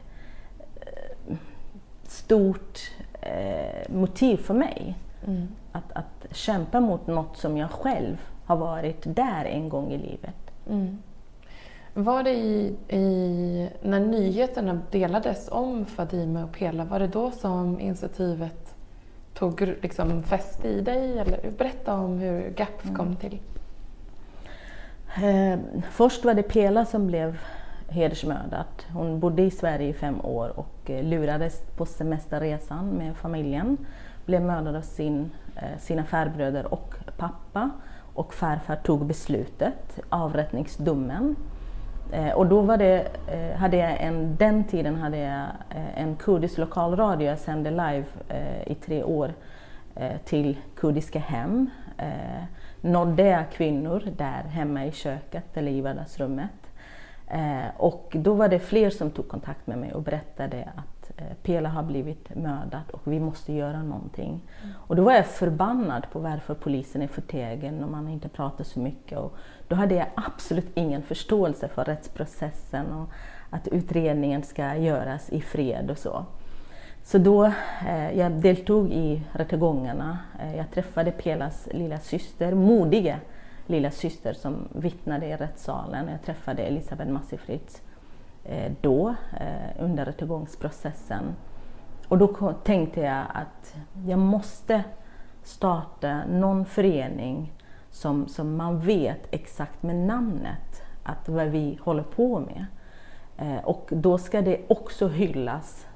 stort 2.03 2.79
eh, 3.21 3.93
motiv 3.95 4.37
för 4.37 4.55
mig 4.55 4.99
mm. 5.27 5.49
att, 5.73 5.93
att 5.93 6.27
kämpa 6.37 6.81
mot 6.81 7.07
något 7.07 7.37
som 7.37 7.57
jag 7.57 7.71
själv 7.71 8.17
har 8.47 8.57
varit 8.57 9.03
där 9.03 9.45
en 9.45 9.69
gång 9.69 9.93
i 9.93 9.99
livet. 9.99 10.51
Mm. 10.69 10.99
Var 11.95 12.23
det 12.23 12.31
i, 12.31 12.77
i, 12.89 13.69
när 13.83 14.01
nyheterna 14.01 14.81
delades 14.91 15.49
om 15.53 15.87
Fadime 15.87 16.45
och 16.45 16.53
Pela, 16.53 16.85
var 16.85 16.99
det 16.99 17.07
då 17.07 17.31
som 17.31 17.81
initiativet 17.81 18.70
tog 19.41 19.61
liksom 19.61 20.23
fäste 20.23 20.69
i 20.69 20.81
dig? 20.81 21.19
Eller, 21.19 21.51
berätta 21.59 21.95
om 21.95 22.19
hur 22.19 22.51
GAPF 22.51 22.85
mm. 22.85 22.97
kom 22.97 23.17
till. 23.17 23.39
Eh, 25.23 25.59
först 25.91 26.25
var 26.25 26.35
det 26.35 26.43
Pela 26.43 26.85
som 26.85 27.07
blev 27.07 27.39
hedersmördad. 27.89 28.67
Hon 28.93 29.21
bodde 29.21 29.43
i 29.43 29.51
Sverige 29.51 29.89
i 29.89 29.93
fem 29.93 30.21
år 30.21 30.53
och 30.59 30.91
eh, 30.91 31.05
lurades 31.05 31.63
på 31.77 31.87
semesterresan 31.87 32.87
med 32.87 33.17
familjen. 33.17 33.77
Blev 34.27 34.43
mördad 34.43 34.77
av 34.77 34.83
sin, 34.83 35.31
eh, 35.57 35.79
sina 35.79 36.05
farbröder 36.05 36.75
och 36.75 36.95
pappa 37.17 37.71
och 38.15 38.35
farfar 38.35 38.77
tog 38.77 39.07
beslutet, 39.07 40.01
avrättningsdomen. 40.09 41.37
Eh, 42.13 42.33
och 42.33 42.47
då 42.47 42.61
var 42.61 42.77
det, 42.77 43.09
eh, 43.27 43.59
hade 43.59 43.77
jag 43.77 44.01
en, 44.01 44.37
den 44.37 44.65
tiden 44.65 44.97
hade 44.97 45.19
jag 45.19 45.47
eh, 45.71 46.03
en 46.03 46.17
kurdisk 46.17 46.59
lokalradio, 46.59 47.29
jag 47.29 47.39
sände 47.39 47.71
live 47.71 48.05
eh, 48.29 48.73
i 48.73 48.75
tre 48.75 49.03
år 49.03 49.33
eh, 49.95 50.17
till 50.25 50.59
kurdiska 50.77 51.19
hem. 51.19 51.71
Eh, 51.99 52.45
nådde 52.81 53.23
jag 53.23 53.51
kvinnor 53.51 54.03
där 54.17 54.43
hemma 54.43 54.87
i 54.87 54.93
köket 54.93 55.57
eller 55.57 55.73
i 55.73 55.81
vardagsrummet. 55.81 56.51
Och 57.77 58.13
då 58.19 58.35
var 58.35 58.49
det 58.49 58.59
fler 58.59 58.91
som 58.91 59.11
tog 59.11 59.29
kontakt 59.29 59.67
med 59.67 59.79
mig 59.79 59.93
och 59.93 60.03
berättade 60.03 60.69
att 60.77 61.00
Eh, 61.17 61.25
Pela 61.43 61.69
har 61.69 61.83
blivit 61.83 62.35
mördad 62.35 62.83
och 62.93 63.13
vi 63.13 63.21
måste 63.21 63.53
göra 63.53 63.83
någonting. 63.83 64.29
Mm. 64.63 64.75
Och 64.87 64.97
då 64.97 65.05
var 65.05 65.13
jag 65.13 65.27
förbannad 65.27 66.07
på 66.13 66.19
varför 66.19 66.55
polisen 66.55 67.03
är 67.03 67.07
förtegen 67.09 67.85
och 67.85 67.91
man 67.91 68.09
inte 68.09 68.29
pratar 68.29 68.65
så 68.65 68.81
mycket. 68.81 69.19
Och 69.19 69.37
då 69.69 69.77
hade 69.77 69.95
jag 69.95 70.07
absolut 70.15 70.71
ingen 70.75 71.03
förståelse 71.03 71.69
för 71.69 71.85
rättsprocessen 71.85 72.93
och 72.93 73.09
att 73.51 73.69
utredningen 73.69 74.43
ska 74.43 74.77
göras 74.77 75.31
i 75.31 75.41
fred 75.41 75.91
och 75.91 75.99
så. 75.99 76.25
Så 77.03 77.19
då, 77.19 77.45
eh, 77.89 78.19
jag 78.19 78.33
deltog 78.33 78.93
i 78.93 79.23
rättegångarna. 79.33 80.19
Eh, 80.41 80.57
jag 80.57 80.71
träffade 80.71 81.11
Pelas 81.11 81.69
lilla 81.73 81.99
syster, 81.99 82.55
modiga 82.55 83.17
lilla 83.67 83.91
syster 83.91 84.33
som 84.33 84.69
vittnade 84.75 85.27
i 85.27 85.37
rättssalen. 85.37 86.09
Jag 86.09 86.23
träffade 86.23 86.63
Elisabeth 86.63 87.11
Massifritz 87.11 87.83
Eh, 87.83 87.90
Eh, 88.51 88.73
då 88.81 89.15
eh, 89.41 89.85
under 89.85 90.05
rättegångsprocessen. 90.05 91.25
Och 92.09 92.19
då 92.19 92.53
tänkte 92.65 93.01
jag 93.01 93.25
att 93.35 93.77
jag 94.07 94.19
måste 94.19 94.85
starta 95.43 96.21
någon 96.31 96.65
förening 96.65 97.53
som, 97.91 98.29
som 98.29 98.57
man 98.57 98.81
vet 98.81 99.35
exakt 99.35 99.83
med 99.83 99.97
namnet 99.97 100.83
att 101.03 101.29
vad 101.29 101.47
vi 101.47 101.79
håller 101.83 102.03
på 102.03 102.41
med. 102.41 102.67
Eh, 103.39 103.65
och 103.65 103.89
då 103.91 104.19
ska 104.19 104.43
det 104.43 104.61
också 104.69 105.09
hyllas. 105.09 105.87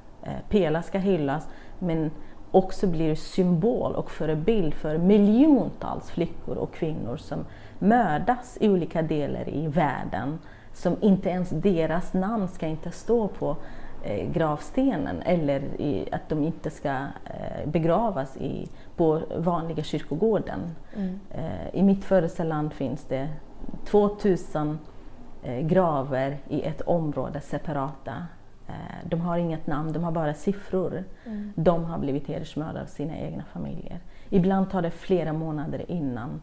Pela 0.49 0.83
ska 0.83 0.99
hyllas 0.99 1.49
men 1.79 2.11
också 2.51 2.87
blir 2.87 3.15
symbol 3.15 3.95
och 3.95 4.11
förebild 4.11 4.75
för 4.75 4.99
miljontals 4.99 6.11
flickor 6.11 6.57
och 6.57 6.75
kvinnor 6.75 7.17
som 7.17 7.45
mördas 7.79 8.59
i 8.61 8.69
olika 8.69 9.03
delar 9.03 9.49
i 9.49 9.67
världen 9.67 10.39
som 10.75 10.97
inte 11.01 11.29
ens 11.29 11.51
deras 11.51 12.15
namn 12.15 12.49
ska 12.49 12.67
inte 12.67 12.91
stå 12.91 13.29
på 13.29 13.57
eh, 14.03 14.33
gravstenen 14.33 15.23
eller 15.23 15.61
i, 15.61 16.09
att 16.13 16.29
de 16.29 16.43
inte 16.43 16.71
ska 16.71 16.91
eh, 16.91 17.67
begravas 17.67 18.37
i, 18.37 18.69
på 18.97 19.21
vanliga 19.37 19.83
kyrkogården. 19.83 20.61
Mm. 20.97 21.21
Eh, 21.31 21.75
I 21.75 21.83
mitt 21.83 22.05
födelseland 22.05 22.73
finns 22.73 23.05
det 23.05 23.29
2000 23.85 24.79
eh, 25.43 25.61
graver 25.61 26.39
i 26.49 26.63
ett 26.63 26.81
område 26.81 27.41
separata. 27.41 28.27
De 29.05 29.21
har 29.21 29.39
inget 29.39 29.67
namn, 29.67 29.93
de 29.93 30.05
har 30.05 30.13
bara 30.13 30.35
siffror. 30.35 31.05
Mm. 31.27 31.53
De 31.57 31.85
har 31.85 31.99
blivit 31.99 32.29
hedersmördare 32.29 32.83
av 32.83 32.87
sina 32.87 33.17
egna 33.17 33.45
familjer. 33.53 34.01
Ibland 34.31 34.71
tar 34.71 34.83
det 34.83 34.91
flera 34.91 35.33
månader 35.33 35.91
innan 35.91 36.41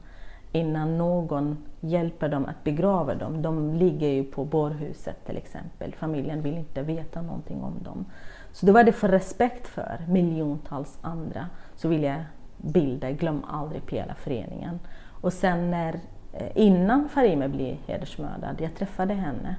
innan 0.52 0.98
någon 0.98 1.58
hjälper 1.80 2.30
dem 2.30 2.46
att 2.46 2.64
begrava 2.64 3.16
dem. 3.16 3.42
De 3.42 3.74
ligger 3.74 4.08
ju 4.08 4.24
på 4.24 4.46
bårhuset 4.46 5.26
till 5.26 5.38
exempel. 5.38 5.94
Familjen 5.96 6.42
vill 6.42 6.58
inte 6.58 6.82
veta 6.82 7.22
någonting 7.22 7.64
om 7.64 7.84
dem. 7.84 8.06
Så 8.52 8.66
då 8.66 8.74
var 8.74 8.84
det 8.84 8.92
för 8.92 9.10
respekt 9.10 9.68
för 9.68 10.06
miljontals 10.08 11.00
andra 11.02 11.48
så 11.76 11.88
vill 11.88 12.04
jag 12.04 12.24
bilda 12.58 13.12
Glöm 13.12 13.44
aldrig 13.48 13.86
Pela-föreningen. 13.86 14.80
Och 15.22 15.34
sen 15.34 15.72
när, 15.72 16.00
eh, 16.34 16.48
innan 16.56 17.10
Farime 17.10 17.48
blev 17.48 17.76
hedersmördad, 17.88 18.56
jag 18.62 18.76
träffade 18.76 19.14
henne 19.14 19.56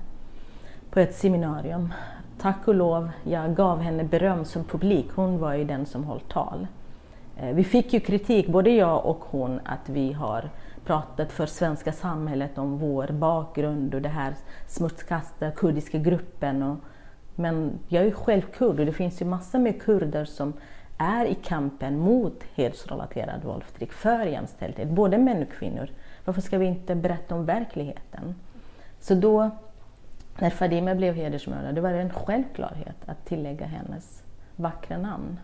på 0.90 1.00
ett 1.00 1.14
seminarium. 1.14 1.92
Tack 2.38 2.68
och 2.68 2.74
lov, 2.74 3.10
jag 3.24 3.54
gav 3.54 3.80
henne 3.80 4.04
beröm 4.04 4.44
som 4.44 4.64
publik. 4.64 5.06
Hon 5.14 5.38
var 5.38 5.54
ju 5.54 5.64
den 5.64 5.86
som 5.86 6.04
höll 6.04 6.20
tal. 6.20 6.66
Eh, 7.36 7.54
vi 7.54 7.64
fick 7.64 7.92
ju 7.92 8.00
kritik, 8.00 8.48
både 8.48 8.70
jag 8.70 9.06
och 9.06 9.24
hon, 9.30 9.60
att 9.64 9.88
vi 9.88 10.12
har 10.12 10.50
pratat 10.84 11.32
för 11.32 11.46
svenska 11.46 11.92
samhället 11.92 12.58
om 12.58 12.78
vår 12.78 13.06
bakgrund 13.06 13.94
och 13.94 14.02
det 14.02 14.08
här 14.08 14.34
smutskastade 14.66 15.52
kurdiska 15.56 15.98
gruppen. 15.98 16.62
Och, 16.62 16.76
men 17.34 17.78
jag 17.88 18.02
är 18.02 18.06
ju 18.06 18.12
själv 18.12 18.42
kurd 18.42 18.80
och 18.80 18.86
det 18.86 18.92
finns 18.92 19.22
ju 19.22 19.26
massor 19.26 19.58
med 19.58 19.82
kurder 19.82 20.24
som 20.24 20.52
är 20.98 21.24
i 21.24 21.34
kampen 21.34 21.98
mot 21.98 22.42
hedersrelaterad 22.54 23.44
våld 23.44 23.64
förtryck, 23.64 23.92
för 23.92 24.26
jämställdhet, 24.26 24.88
både 24.88 25.18
män 25.18 25.42
och 25.42 25.52
kvinnor. 25.52 25.90
Varför 26.24 26.40
ska 26.40 26.58
vi 26.58 26.66
inte 26.66 26.94
berätta 26.94 27.34
om 27.34 27.44
verkligheten? 27.44 28.34
Så 29.00 29.14
då, 29.14 29.50
när 30.38 30.50
Fadime 30.50 30.94
blev 30.94 31.14
hedersmördad, 31.14 31.78
var 31.78 31.92
det 31.92 32.00
en 32.00 32.10
självklarhet 32.10 32.96
att 33.06 33.24
tillägga 33.24 33.66
hennes 33.66 34.22
vackra 34.56 34.98
namn. 34.98 35.40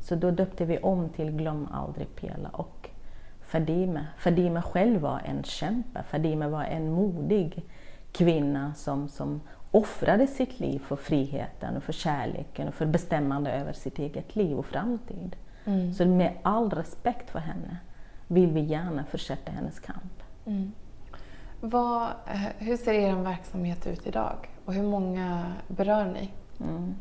Så 0.00 0.14
då 0.14 0.30
döpte 0.30 0.64
vi 0.64 0.78
om 0.78 1.08
till 1.08 1.30
Glöm 1.30 1.68
aldrig 1.72 2.16
Pela 2.16 2.48
och 2.48 2.79
Fadime. 3.50 4.06
Fadime 4.18 4.62
själv 4.62 5.00
var 5.00 5.22
en 5.24 5.42
kämpe. 5.42 6.02
Fadime 6.02 6.48
var 6.48 6.64
en 6.64 6.92
modig 6.92 7.64
kvinna 8.12 8.74
som, 8.74 9.08
som 9.08 9.40
offrade 9.70 10.26
sitt 10.26 10.60
liv 10.60 10.78
för 10.78 10.96
friheten 10.96 11.76
och 11.76 11.82
för 11.82 11.92
kärleken 11.92 12.68
och 12.68 12.74
för 12.74 12.86
bestämmande 12.86 13.52
över 13.52 13.72
sitt 13.72 13.98
eget 13.98 14.36
liv 14.36 14.58
och 14.58 14.66
framtid. 14.66 15.36
Mm. 15.64 15.92
Så 15.92 16.06
med 16.06 16.32
all 16.42 16.70
respekt 16.70 17.30
för 17.30 17.38
henne 17.38 17.76
vill 18.26 18.52
vi 18.52 18.60
gärna 18.60 19.04
fortsätta 19.04 19.52
hennes 19.52 19.80
kamp. 19.80 20.22
Mm. 20.46 20.72
Vad, 21.60 22.02
eh, 22.26 22.40
hur 22.58 22.76
ser 22.76 22.92
er 22.92 23.14
verksamhet 23.14 23.86
ut 23.86 24.06
idag 24.06 24.48
och 24.64 24.74
hur 24.74 24.82
många 24.82 25.52
berör 25.68 26.04
ni? 26.04 26.30
Mm. 26.60 26.94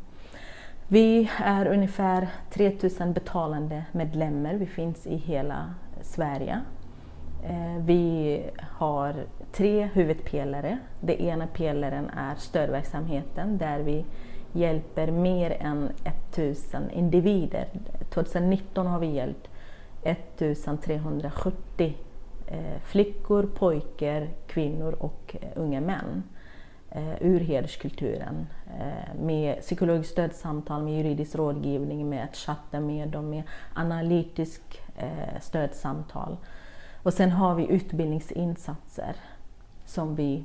Vi 0.88 1.30
är 1.38 1.66
ungefär 1.66 2.28
3000 2.52 3.14
betalande 3.14 3.86
medlemmar. 3.92 4.54
Vi 4.54 4.66
finns 4.66 5.08
i 5.08 5.16
hela 5.16 5.74
Sverige. 6.02 6.62
Eh, 7.44 7.84
vi 7.86 8.44
har 8.62 9.16
tre 9.52 9.90
huvudpelare. 9.94 10.78
Den 11.00 11.16
ena 11.16 11.48
pelaren 11.48 12.10
är 12.10 12.36
stödverksamheten 12.36 13.58
där 13.58 13.80
vi 13.80 14.06
hjälper 14.54 15.12
mer 15.12 15.58
än 15.60 15.90
1000 16.04 16.92
individer. 16.92 17.68
2019 18.10 18.88
har 18.88 19.00
vi 19.00 19.08
hjälpt 19.08 19.50
1370 20.04 21.98
eh, 22.48 22.82
flickor, 22.84 23.44
pojkar, 23.44 24.28
kvinnor 24.48 24.96
och 25.00 25.36
eh, 25.42 25.50
unga 25.56 25.82
män 25.82 26.24
ur 27.22 27.40
hederskulturen 27.40 28.48
med 29.20 29.62
psykologiskt 29.62 30.12
stödsamtal, 30.12 30.84
med 30.84 30.98
juridisk 30.98 31.36
rådgivning, 31.36 32.10
med 32.10 32.24
att 32.24 32.36
chatta 32.36 32.80
med 32.80 33.10
dem, 33.10 33.30
med 33.30 33.44
analytisk 33.74 34.62
stödsamtal. 35.42 36.38
Och 37.04 37.14
sen 37.14 37.32
har 37.32 37.56
vi 37.56 37.68
utbildningsinsatser 37.68 39.16
som 39.86 40.16
vi 40.16 40.44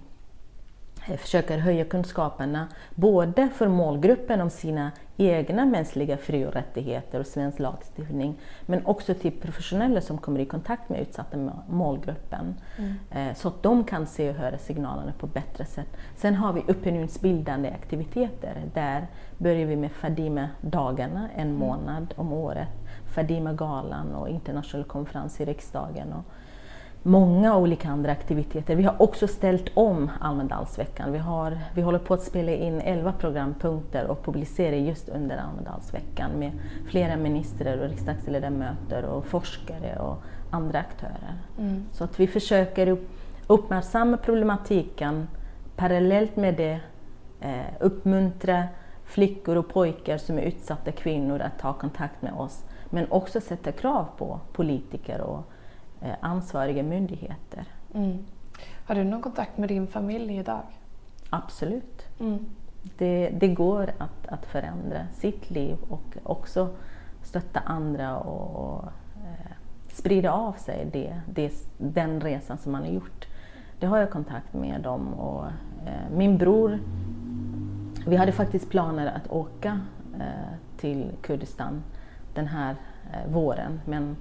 eh, 1.08 1.16
försöker 1.16 1.58
höja 1.58 1.84
kunskaperna 1.84 2.68
både 2.94 3.48
för 3.48 3.68
målgruppen 3.68 4.40
om 4.40 4.50
sina 4.50 4.90
egna 5.16 5.64
mänskliga 5.64 6.16
fri 6.16 6.46
och 6.46 6.52
rättigheter 6.52 7.20
och 7.20 7.26
svensk 7.26 7.58
lagstiftning 7.58 8.34
men 8.66 8.86
också 8.86 9.14
till 9.14 9.32
professionella 9.40 10.00
som 10.00 10.18
kommer 10.18 10.40
i 10.40 10.46
kontakt 10.46 10.88
med 10.88 11.00
utsatta 11.00 11.36
målgruppen 11.68 12.54
mm. 12.78 12.94
Eh, 13.10 13.34
så 13.34 13.48
att 13.48 13.62
de 13.62 13.84
kan 13.84 14.06
se 14.06 14.30
och 14.30 14.36
höra 14.36 14.58
signalerna 14.58 15.12
på 15.18 15.26
bättre 15.26 15.64
sätt. 15.64 15.96
Sen 16.16 16.34
har 16.34 16.52
vi 16.52 16.60
opinionsbildande 16.60 17.70
aktiviteter. 17.70 18.62
Där 18.74 19.06
börjar 19.38 19.66
vi 19.66 19.76
med 19.76 19.90
Fadime-dagarna 19.90 21.28
en 21.36 21.48
mm. 21.48 21.58
månad 21.58 22.14
om 22.16 22.32
året 22.32 22.83
Fadima-galan 23.14 24.14
och 24.14 24.28
internationell 24.28 24.84
konferens 24.84 25.40
i 25.40 25.44
riksdagen. 25.44 26.12
Och 26.12 26.24
många 27.06 27.56
olika 27.56 27.88
andra 27.88 28.12
aktiviteter. 28.12 28.76
Vi 28.76 28.82
har 28.82 29.02
också 29.02 29.28
ställt 29.28 29.70
om 29.74 30.10
Almedalsveckan. 30.20 31.12
Vi, 31.12 31.18
har, 31.18 31.58
vi 31.74 31.82
håller 31.82 31.98
på 31.98 32.14
att 32.14 32.22
spela 32.22 32.52
in 32.52 32.80
11 32.80 33.12
programpunkter 33.12 34.06
och 34.06 34.24
publicera 34.24 34.76
just 34.76 35.08
under 35.08 35.36
Almedalsveckan 35.36 36.30
med 36.38 36.52
flera 36.86 37.16
ministrar 37.16 37.78
och 37.78 37.88
riksdagsledamöter 37.88 39.04
och 39.04 39.26
forskare 39.26 39.98
och 39.98 40.22
andra 40.50 40.78
aktörer. 40.78 41.34
Mm. 41.58 41.84
Så 41.92 42.04
att 42.04 42.20
vi 42.20 42.26
försöker 42.26 42.98
uppmärksamma 43.46 44.16
problematiken 44.16 45.28
parallellt 45.76 46.36
med 46.36 46.54
det 46.54 46.80
eh, 47.40 47.74
uppmuntra 47.80 48.64
flickor 49.04 49.56
och 49.56 49.68
pojkar 49.68 50.18
som 50.18 50.38
är 50.38 50.42
utsatta 50.42 50.92
kvinnor 50.92 51.40
att 51.40 51.58
ta 51.58 51.72
kontakt 51.72 52.22
med 52.22 52.32
oss. 52.32 52.64
Men 52.94 53.10
också 53.10 53.40
sätta 53.40 53.72
krav 53.72 54.08
på 54.16 54.40
politiker 54.52 55.20
och 55.20 55.52
eh, 56.02 56.14
ansvariga 56.20 56.82
myndigheter. 56.82 57.64
Mm. 57.94 58.18
Har 58.86 58.94
du 58.94 59.04
någon 59.04 59.22
kontakt 59.22 59.58
med 59.58 59.68
din 59.68 59.86
familj 59.86 60.36
idag? 60.36 60.62
Absolut. 61.30 62.08
Mm. 62.20 62.46
Det, 62.98 63.30
det, 63.40 63.48
går 63.48 63.90
att, 63.98 64.26
att 64.28 64.46
förändra 64.46 65.06
sitt 65.12 65.50
liv 65.50 65.76
och 65.88 66.16
också 66.22 66.68
stötta 67.22 67.60
andra 67.60 68.18
och, 68.18 68.64
och 68.64 68.84
eh, 69.16 69.52
sprida 69.88 70.32
av 70.32 70.52
sig 70.52 70.88
det, 70.92 71.20
det, 71.26 71.52
den 71.78 72.20
resan 72.20 72.58
som 72.58 72.72
man 72.72 72.82
har 72.82 72.90
gjort. 72.90 73.26
Det 73.80 73.86
har 73.86 73.98
jag 73.98 74.10
kontakt 74.10 74.54
med 74.54 74.80
dem 74.80 75.14
och 75.14 75.46
eh, 75.86 76.16
min 76.16 76.38
bror, 76.38 76.78
vi 78.06 78.16
hade 78.16 78.32
faktiskt 78.32 78.70
planer 78.70 79.06
att 79.06 79.30
åka 79.30 79.80
eh, 80.20 80.54
till 80.76 81.12
Kurdistan 81.22 81.82
den 82.34 82.46
här 82.46 82.76
eh, 83.12 83.32
våren 83.32 83.80
men 83.84 84.16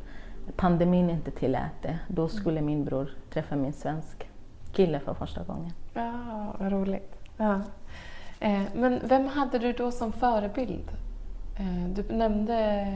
pandemin 0.56 1.10
inte 1.10 1.32
tillät 1.32 1.82
det. 1.82 2.00
Då 2.08 2.28
skulle 2.28 2.62
min 2.62 2.86
bror 2.86 3.10
träffa 3.30 3.56
min 3.56 3.74
svensk 3.74 4.30
kille 4.72 5.00
för 5.00 5.14
första 5.14 5.44
gången. 5.44 5.72
Ja, 5.94 6.12
vad 6.60 6.72
roligt. 6.72 7.16
Ja. 7.38 7.62
Eh, 8.40 8.62
men 8.76 9.00
vem 9.04 9.28
hade 9.28 9.60
du 9.60 9.74
då 9.74 9.92
som 9.92 10.12
förebild? 10.12 10.92
Eh, 11.56 11.90
du 11.90 12.16
nämnde 12.16 12.88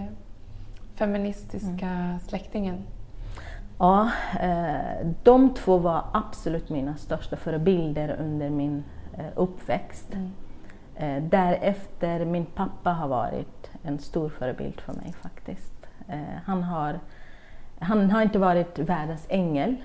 feministiska 0.95 1.87
mm. 1.87 2.19
släktingen. 2.19 2.83
Ja, 3.79 4.11
eh, 4.39 5.07
de 5.23 5.53
två 5.53 5.77
var 5.77 6.03
absolut 6.13 6.69
mina 6.69 6.95
största 6.97 7.35
förebilder 7.35 8.15
under 8.19 8.49
min 8.49 8.83
uppväxt. 9.35 10.13
Mm. 10.13 11.29
Därefter 11.29 12.25
min 12.25 12.45
pappa 12.45 12.89
har 12.89 13.07
varit 13.07 13.56
en 13.87 13.99
stor 13.99 14.29
förebild 14.29 14.81
för 14.81 14.93
mig 14.93 15.13
faktiskt. 15.21 15.73
Han 16.45 16.63
har, 16.63 16.99
han 17.79 18.11
har 18.11 18.21
inte 18.21 18.39
varit 18.39 18.79
världens 18.79 19.25
ängel. 19.29 19.75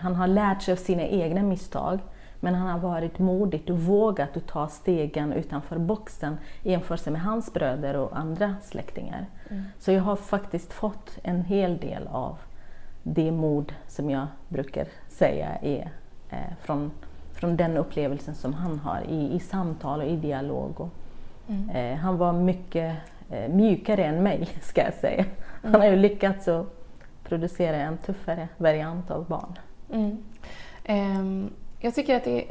Han 0.00 0.14
har 0.14 0.26
lärt 0.26 0.62
sig 0.62 0.72
av 0.72 0.76
sina 0.76 1.02
egna 1.02 1.42
misstag 1.42 2.00
men 2.44 2.54
han 2.54 2.68
har 2.68 2.78
varit 2.78 3.18
modigt 3.18 3.70
och 3.70 3.78
vågat 3.78 4.36
att 4.36 4.46
ta 4.46 4.68
stegen 4.68 5.32
utanför 5.32 5.78
boxen 5.78 6.36
i 6.62 6.70
jämförelse 6.70 7.10
med 7.10 7.20
hans 7.20 7.52
bröder 7.52 7.96
och 7.96 8.18
andra 8.18 8.54
släktingar. 8.62 9.26
Mm. 9.48 9.64
Så 9.78 9.92
jag 9.92 10.02
har 10.02 10.16
faktiskt 10.16 10.72
fått 10.72 11.18
en 11.22 11.44
hel 11.44 11.78
del 11.78 12.06
av 12.06 12.38
det 13.02 13.32
mod 13.32 13.72
som 13.88 14.10
jag 14.10 14.26
brukar 14.48 14.86
säga 15.08 15.48
är 15.62 15.90
eh, 16.30 16.38
från, 16.60 16.90
från 17.32 17.56
den 17.56 17.76
upplevelsen 17.76 18.34
som 18.34 18.54
han 18.54 18.78
har 18.78 19.00
i, 19.08 19.34
i 19.34 19.40
samtal 19.40 20.00
och 20.00 20.06
i 20.06 20.16
dialog. 20.16 20.80
Och, 20.80 20.90
mm. 21.48 21.70
eh, 21.70 21.96
han 21.98 22.18
var 22.18 22.32
mycket 22.32 22.90
eh, 22.92 22.94
mjukare 23.48 24.04
än 24.04 24.22
mig, 24.22 24.48
ska 24.62 24.84
jag 24.84 24.94
säga. 24.94 25.24
Mm. 25.24 25.72
Han 25.72 25.80
har 25.80 25.88
ju 25.88 25.96
lyckats 25.96 26.48
att 26.48 26.66
producera 27.24 27.76
en 27.76 27.98
tuffare 27.98 28.48
variant 28.58 29.10
av 29.10 29.28
barn. 29.28 29.58
Um, 30.88 31.50
jag 31.84 31.94
tycker 31.94 32.16
att 32.16 32.24
det, 32.24 32.46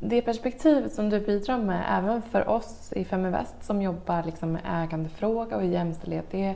det 0.00 0.22
perspektiv 0.22 0.88
som 0.88 1.10
du 1.10 1.20
bidrar 1.20 1.58
med, 1.58 1.84
även 1.88 2.22
för 2.22 2.48
oss 2.48 2.92
i 2.96 3.04
Feminvest 3.04 3.64
som 3.64 3.82
jobbar 3.82 4.22
liksom 4.22 4.52
med 4.52 4.62
ägandefråga 4.66 5.56
och 5.56 5.64
jämställdhet, 5.64 6.26
det, 6.30 6.54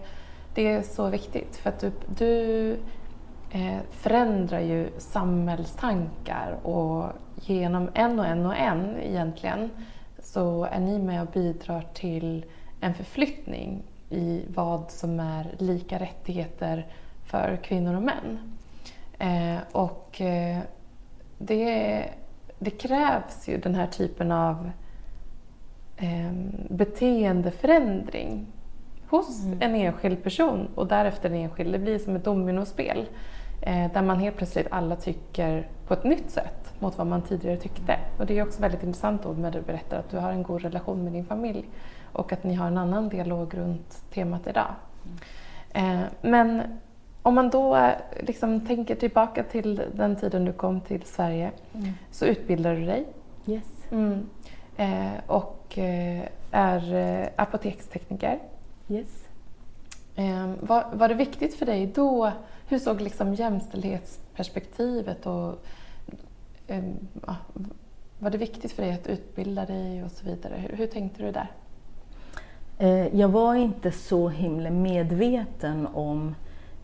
det 0.55 0.69
är 0.69 0.83
så 0.83 1.09
viktigt. 1.09 1.57
För 1.57 1.71
att 1.71 1.81
du, 1.81 1.93
du 2.19 2.71
eh, 3.51 3.79
förändrar 3.91 4.61
ju 4.61 4.89
samhällstankar 4.99 6.57
och 6.63 7.05
genom 7.35 7.91
en 7.95 8.19
och 8.19 8.27
en 8.27 8.47
och 8.47 8.57
en 8.57 8.97
egentligen 9.03 9.71
så 10.23 10.65
är 10.65 10.81
ni 10.81 10.99
med 10.99 11.23
och 11.23 11.29
bidrar 11.29 11.87
till 11.95 12.45
en 12.81 12.95
förflyttning 12.95 13.83
i 14.11 14.45
vad 14.49 14.91
som 14.91 15.21
är 15.21 15.55
lika 15.59 15.99
rättigheter 15.99 16.87
för 17.25 17.59
kvinnor 17.63 17.95
och 17.97 18.03
män. 18.03 18.39
Eh, 19.19 19.59
och 19.73 20.21
eh, 20.21 20.59
det, 21.39 22.05
det 22.59 22.71
krävs 22.71 23.49
ju 23.49 23.59
den 23.59 23.75
här 23.75 23.87
typen 23.87 24.33
av 24.33 24.71
eh, 25.97 26.33
beteendeförändring 26.71 28.47
hos 29.09 29.45
mm. 29.45 29.63
en 29.63 29.75
enskild 29.75 30.23
person 30.23 30.69
och 30.75 30.87
därefter 30.87 31.31
en 31.31 31.37
enskild. 31.37 31.73
Det 31.73 31.79
blir 31.79 31.99
som 31.99 32.17
ett 32.17 32.25
dominospel 32.25 33.09
eh, 33.63 33.93
där 33.93 34.03
man 34.03 34.21
helt 34.21 34.37
plötsligt 34.37 34.67
alla 34.71 34.97
tycker 34.97 35.69
på 35.87 35.95
ett 35.95 36.05
nytt 36.05 36.31
sätt 36.31 36.73
mot 36.79 36.99
vad 36.99 37.07
man 37.07 37.23
tidigare 37.23 37.57
tyckte. 37.57 37.99
Och 38.19 38.27
det 38.27 38.39
är 38.39 38.43
också 38.43 38.63
väldigt 38.63 38.83
intressant 38.83 39.23
då 39.23 39.33
när 39.33 39.51
du 39.51 39.61
berättar 39.61 39.99
att 39.99 40.11
du 40.11 40.17
har 40.19 40.31
en 40.33 40.43
god 40.43 40.63
relation 40.63 41.05
med 41.05 41.13
din 41.13 41.25
familj 41.25 41.65
och 42.13 42.33
att 42.33 42.45
ni 42.45 42.55
har 42.55 42.67
en 42.67 42.79
annan 42.79 43.09
dialog 43.09 43.59
runt 43.59 44.11
temat 44.11 44.47
idag. 44.47 44.75
Mm. 45.73 46.07
Men 46.21 46.63
om 47.23 47.35
man 47.35 47.51
då 47.51 47.77
eh, 47.77 47.93
liksom 48.21 48.61
tänker 48.61 48.95
tillbaka 48.95 49.43
till 49.43 49.83
den 49.95 50.17
tiden 50.17 50.45
du 50.45 50.53
kom 50.53 50.81
till 50.81 51.03
Sverige 51.03 51.51
mm. 51.75 51.93
så 52.11 52.27
utbildar 52.27 52.75
du 52.75 52.87
dig. 52.87 53.07
Yes. 53.47 53.65
Mm. 53.91 54.27
Eh, 54.77 55.21
och 55.27 55.79
är 56.51 57.31
apotekstekniker. 57.37 58.39
Yes. 58.89 59.29
Eh, 60.19 60.53
var, 60.61 60.87
var 60.93 61.09
det 61.09 61.15
viktigt 61.15 61.55
för 61.55 61.67
dig 61.67 61.87
då? 61.87 62.33
Hur 62.69 62.79
såg 62.79 63.01
liksom 63.01 63.35
jämställdhetsperspektivet 63.35 65.27
och 65.27 65.55
eh, 66.67 66.85
var 68.19 68.31
det 68.31 68.39
viktigt 68.39 68.73
för 68.73 68.83
dig 68.83 68.93
att 68.93 69.07
utbilda 69.07 69.67
dig 69.67 70.05
och 70.05 70.11
så 70.11 70.27
vidare? 70.27 70.55
Hur, 70.57 70.77
hur 70.77 70.87
tänkte 70.87 71.23
du 71.23 71.33
där? 71.33 71.51
Jag 73.13 73.29
var 73.29 73.55
inte 73.55 73.91
så 73.91 74.29
himla 74.29 74.71
medveten 74.71 75.87
om 75.95 76.35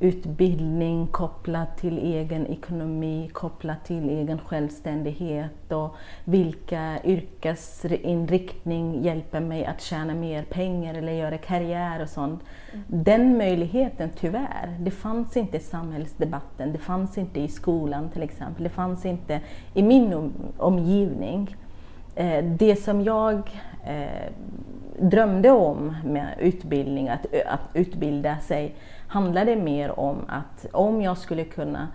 utbildning 0.00 1.06
kopplat 1.06 1.78
till 1.78 1.98
egen 1.98 2.46
ekonomi, 2.46 3.30
kopplat 3.32 3.84
till 3.84 4.08
egen 4.08 4.38
självständighet 4.38 5.72
och 5.72 5.96
vilka 6.24 6.98
yrkesinriktning 7.04 9.02
hjälper 9.02 9.40
mig 9.40 9.64
att 9.64 9.80
tjäna 9.80 10.14
mer 10.14 10.42
pengar 10.42 10.94
eller 10.94 11.12
göra 11.12 11.38
karriär 11.38 12.02
och 12.02 12.08
sånt. 12.08 12.42
Mm. 12.72 12.84
Den 12.88 13.38
möjligheten, 13.38 14.10
tyvärr, 14.20 14.76
det 14.80 14.90
fanns 14.90 15.36
inte 15.36 15.56
i 15.56 15.60
samhällsdebatten, 15.60 16.72
det 16.72 16.78
fanns 16.78 17.18
inte 17.18 17.40
i 17.40 17.48
skolan 17.48 18.10
till 18.10 18.22
exempel, 18.22 18.64
det 18.64 18.70
fanns 18.70 19.06
inte 19.06 19.40
i 19.74 19.82
min 19.82 20.32
omgivning. 20.58 21.56
Eh, 22.14 22.44
det 22.44 22.76
som 22.76 23.02
jag 23.02 23.50
eh, 23.84 24.32
drömde 24.98 25.50
om 25.50 25.96
med 26.04 26.34
utbildning, 26.38 27.08
att, 27.08 27.26
att 27.46 27.60
utbilda 27.74 28.38
sig, 28.38 28.74
handlade 29.08 29.56
mer 29.56 30.00
om 30.00 30.16
att 30.28 30.66
om 30.72 31.02
jag 31.02 31.18
skulle 31.18 31.44
kunna 31.44 31.88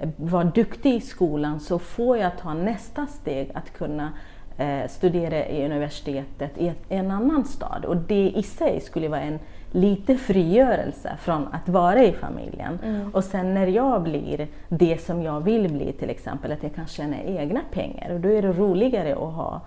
eh, 0.00 0.08
vara 0.16 0.44
duktig 0.44 0.94
i 0.94 1.00
skolan 1.00 1.60
så 1.60 1.78
får 1.78 2.18
jag 2.18 2.38
ta 2.38 2.54
nästa 2.54 3.06
steg 3.06 3.50
att 3.54 3.72
kunna 3.72 4.12
eh, 4.58 4.88
studera 4.88 5.46
i 5.46 5.64
universitetet 5.64 6.58
i, 6.58 6.68
ett, 6.68 6.92
i 6.92 6.94
en 6.94 7.10
annan 7.10 7.44
stad. 7.44 7.84
Och 7.84 7.96
det 7.96 8.32
i 8.36 8.42
sig 8.42 8.80
skulle 8.80 9.08
vara 9.08 9.20
en 9.20 9.38
lite 9.70 10.16
frigörelse 10.16 11.16
från 11.20 11.48
att 11.52 11.68
vara 11.68 12.02
i 12.02 12.12
familjen. 12.12 12.78
Mm. 12.84 13.10
Och 13.14 13.24
sen 13.24 13.54
när 13.54 13.66
jag 13.66 14.02
blir 14.02 14.48
det 14.68 15.02
som 15.02 15.22
jag 15.22 15.40
vill 15.40 15.72
bli, 15.72 15.92
till 15.92 16.10
exempel 16.10 16.52
att 16.52 16.62
jag 16.62 16.74
kan 16.74 16.86
tjäna 16.86 17.22
egna 17.22 17.60
pengar, 17.72 18.10
och 18.10 18.20
då 18.20 18.28
är 18.28 18.42
det 18.42 18.52
roligare 18.52 19.12
att 19.12 19.34
ha 19.34 19.60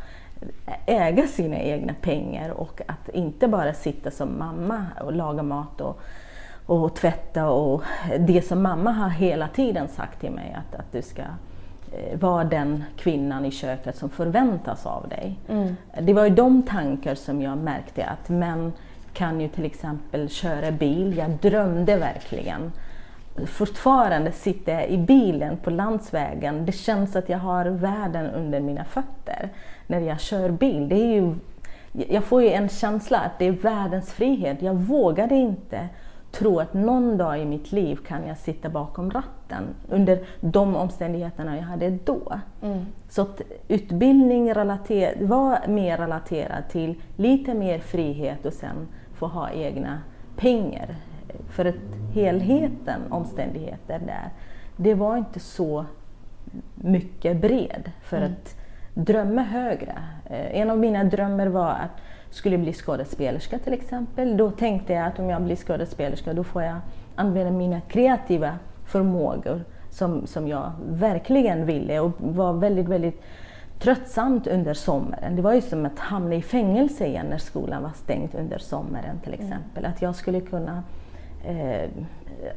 äga 0.86 1.28
sina 1.28 1.58
egna 1.60 1.94
pengar 2.02 2.50
och 2.50 2.82
att 2.88 3.10
inte 3.10 3.48
bara 3.48 3.74
sitta 3.74 4.12
som 4.12 4.40
mamma 4.40 4.86
och 5.02 5.14
laga 5.14 5.44
mat 5.44 5.82
och 5.82 6.02
och 6.70 6.96
tvätta 6.96 7.50
och 7.50 7.84
det 8.20 8.42
som 8.42 8.62
mamma 8.62 8.92
har 8.92 9.10
hela 9.10 9.48
tiden 9.48 9.88
sagt 9.88 10.20
till 10.20 10.32
mig 10.32 10.58
att, 10.58 10.80
att 10.80 10.92
du 10.92 11.02
ska 11.02 11.22
eh, 11.22 12.20
vara 12.20 12.44
den 12.44 12.84
kvinnan 12.98 13.46
i 13.46 13.52
köket 13.52 13.98
som 13.98 14.10
förväntas 14.10 14.86
av 14.86 15.08
dig. 15.08 15.40
Mm. 15.48 15.76
Det 16.02 16.14
var 16.14 16.24
ju 16.24 16.30
de 16.30 16.64
tankar 16.64 17.16
som 17.16 17.42
jag 17.42 17.58
märkte 17.58 18.06
att 18.06 18.30
män 18.30 18.74
kan 19.20 19.42
ju 19.42 19.48
till 19.48 19.66
exempel 19.66 20.30
köra 20.30 20.72
bil. 20.72 21.18
Jag 21.18 21.30
drömde 21.30 21.98
verkligen. 21.98 22.72
Fortfarande 23.48 24.32
sitter 24.32 24.74
jag 24.74 24.90
i 24.90 24.98
bilen 24.98 25.58
på 25.58 25.70
landsvägen. 25.70 26.66
Det 26.66 26.72
känns 26.72 27.16
att 27.16 27.30
jag 27.30 27.38
har 27.38 27.66
världen 27.66 28.26
under 28.26 28.60
mina 28.60 28.84
fötter 28.84 29.50
när 29.88 30.00
jag 30.00 30.20
kör 30.20 30.50
bil. 30.50 30.90
Det 30.90 30.96
är 30.96 31.14
ju, 31.14 31.36
jag 31.92 32.24
får 32.24 32.42
ju 32.42 32.50
en 32.50 32.70
känsla 32.70 33.18
att 33.18 33.40
det 33.40 33.46
är 33.48 33.52
världens 33.52 34.14
frihet. 34.14 34.62
Jag 34.62 34.74
vågade 34.74 35.36
inte 35.36 35.90
tro 36.32 36.60
att 36.60 36.74
någon 36.74 37.18
dag 37.18 37.40
i 37.40 37.46
mitt 37.46 37.72
liv 37.72 37.96
kan 38.08 38.28
jag 38.28 38.38
sitta 38.38 38.70
bakom 38.70 39.12
ratten 39.12 39.64
under 39.90 40.26
de 40.42 40.76
omständigheterna 40.76 41.56
jag 41.56 41.64
hade 41.64 41.90
då. 41.90 42.40
Mm. 42.62 42.86
Så 43.10 43.22
att 43.22 43.42
utbildning 43.68 44.54
relater 44.54 45.14
var 45.22 45.68
mer 45.68 45.98
relaterad 45.98 46.70
till 46.70 47.02
lite 47.16 47.54
mer 47.54 47.80
frihet 47.80 48.46
och 48.46 48.54
sen 48.54 48.88
få 49.20 49.28
ha 49.28 49.52
egna 49.52 50.02
pengar. 50.36 50.96
För 51.50 51.66
att 51.66 51.76
helheten, 52.14 53.02
omständigheter 53.10 54.00
där, 54.00 54.30
det 54.78 54.94
var 54.94 55.18
inte 55.18 55.40
så 55.40 55.86
mycket 56.76 57.42
bred. 57.42 57.92
För 58.02 58.18
mm. 58.18 58.32
att 58.32 58.56
drömma 58.94 59.42
högre. 59.42 59.96
Eh, 60.26 60.60
en 60.62 60.70
av 60.70 60.78
mina 60.78 61.04
drömmar 61.04 61.48
var 61.48 61.70
att 61.70 62.02
skulle 62.30 62.58
bli 62.58 62.74
skådespelerska 62.74 63.60
till 63.60 63.74
exempel. 63.74 64.38
Då 64.38 64.52
tänkte 64.52 64.94
jag 64.94 65.08
att 65.08 65.20
om 65.20 65.30
jag 65.30 65.42
blir 65.42 65.56
skådespelerska 65.56 66.34
då 66.34 66.44
får 66.44 66.64
jag 66.64 66.78
använda 67.16 67.52
mina 67.52 67.82
kreativa 67.82 68.58
förmågor 68.86 69.64
som, 69.90 70.28
som 70.28 70.48
jag 70.48 70.72
verkligen 70.90 71.66
ville 71.66 72.00
och 72.00 72.12
var 72.20 72.54
väldigt, 72.54 72.88
väldigt 72.88 73.22
tröttsamt 73.80 74.48
under 74.48 74.74
sommaren. 74.74 75.36
Det 75.36 75.42
var 75.42 75.54
ju 75.54 75.62
som 75.62 75.86
att 75.86 76.00
hamna 76.00 76.36
i 76.36 76.42
fängelse 76.42 77.06
igen 77.06 77.26
när 77.30 77.38
skolan 77.38 77.84
var 77.84 77.92
stängd 77.96 78.36
under 78.36 78.58
sommaren 78.58 79.20
till 79.24 79.34
mm. 79.34 79.46
exempel. 79.46 79.86
Att 79.86 80.02
jag 80.02 80.16
skulle 80.16 80.42
kunna 80.42 80.84
eh, 81.46 81.90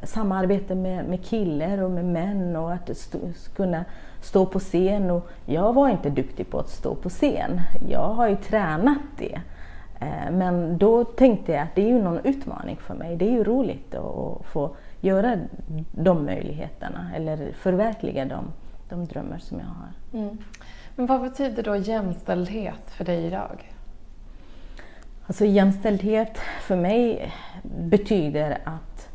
samarbeta 0.03 0.75
med, 0.75 1.05
med 1.05 1.25
killar 1.25 1.83
och 1.83 1.91
med 1.91 2.05
män 2.05 2.57
och 2.57 2.73
att 2.73 2.97
stå, 2.97 3.19
kunna 3.57 3.85
stå 4.21 4.47
på 4.47 4.59
scen. 4.59 5.11
Och 5.11 5.29
jag 5.47 5.73
var 5.73 5.89
inte 5.89 6.11
duktig 6.11 6.51
på 6.51 6.59
att 6.59 6.69
stå 6.69 6.95
på 6.95 7.09
scen. 7.09 7.61
Jag 7.89 8.09
har 8.09 8.29
ju 8.29 8.37
tränat 8.37 8.99
det. 9.19 9.41
Eh, 10.01 10.31
men 10.33 10.79
då 10.79 11.05
tänkte 11.05 11.53
jag 11.53 11.63
att 11.63 11.75
det 11.75 11.83
är 11.83 11.89
ju 11.89 12.03
någon 12.03 12.21
utmaning 12.25 12.77
för 12.77 12.95
mig. 12.95 13.17
Det 13.17 13.29
är 13.29 13.33
ju 13.33 13.45
roligt 13.45 13.95
att 13.95 14.47
få 14.47 14.77
göra 15.01 15.39
de 15.93 16.25
möjligheterna 16.25 17.11
eller 17.17 17.53
förverkliga 17.53 18.25
de, 18.25 18.45
de 18.89 19.05
drömmar 19.05 19.39
som 19.39 19.59
jag 19.59 19.67
har. 19.67 20.21
Mm. 20.21 20.39
Men 20.97 21.07
vad 21.07 21.21
betyder 21.21 21.63
då 21.63 21.77
jämställdhet 21.77 22.91
för 22.91 23.05
dig 23.05 23.27
idag? 23.27 23.73
Alltså 25.27 25.45
jämställdhet 25.45 26.39
för 26.61 26.77
mig 26.77 27.33
betyder 27.63 28.59
att 28.65 29.09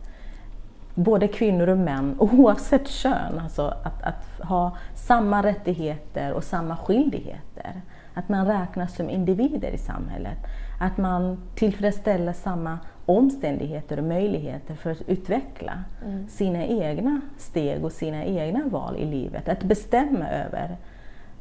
både 0.96 1.28
kvinnor 1.28 1.68
och 1.68 1.78
män, 1.78 2.16
oavsett 2.20 2.88
kön, 2.88 3.40
alltså 3.40 3.74
att, 3.84 4.04
att 4.04 4.48
ha 4.48 4.78
samma 4.96 5.44
rättigheter 5.44 6.34
och 6.34 6.44
samma 6.44 6.78
skyldigheter. 6.78 7.82
Att 8.14 8.30
man 8.30 8.48
räknas 8.48 8.96
som 8.96 9.10
individer 9.10 9.72
i 9.72 9.78
samhället. 9.78 10.38
Att 10.80 10.98
man 10.98 11.44
tillfredsställer 11.56 12.34
samma 12.34 12.80
omständigheter 13.06 13.98
och 13.98 14.04
möjligheter 14.04 14.76
för 14.76 14.92
att 14.92 15.02
utveckla 15.02 15.84
mm. 16.06 16.28
sina 16.30 16.66
egna 16.66 17.22
steg 17.38 17.86
och 17.86 17.92
sina 17.92 18.26
egna 18.26 18.62
val 18.66 18.96
i 18.98 19.06
livet. 19.06 19.50
Att 19.50 19.64
bestämma 19.64 20.30
över 20.30 20.78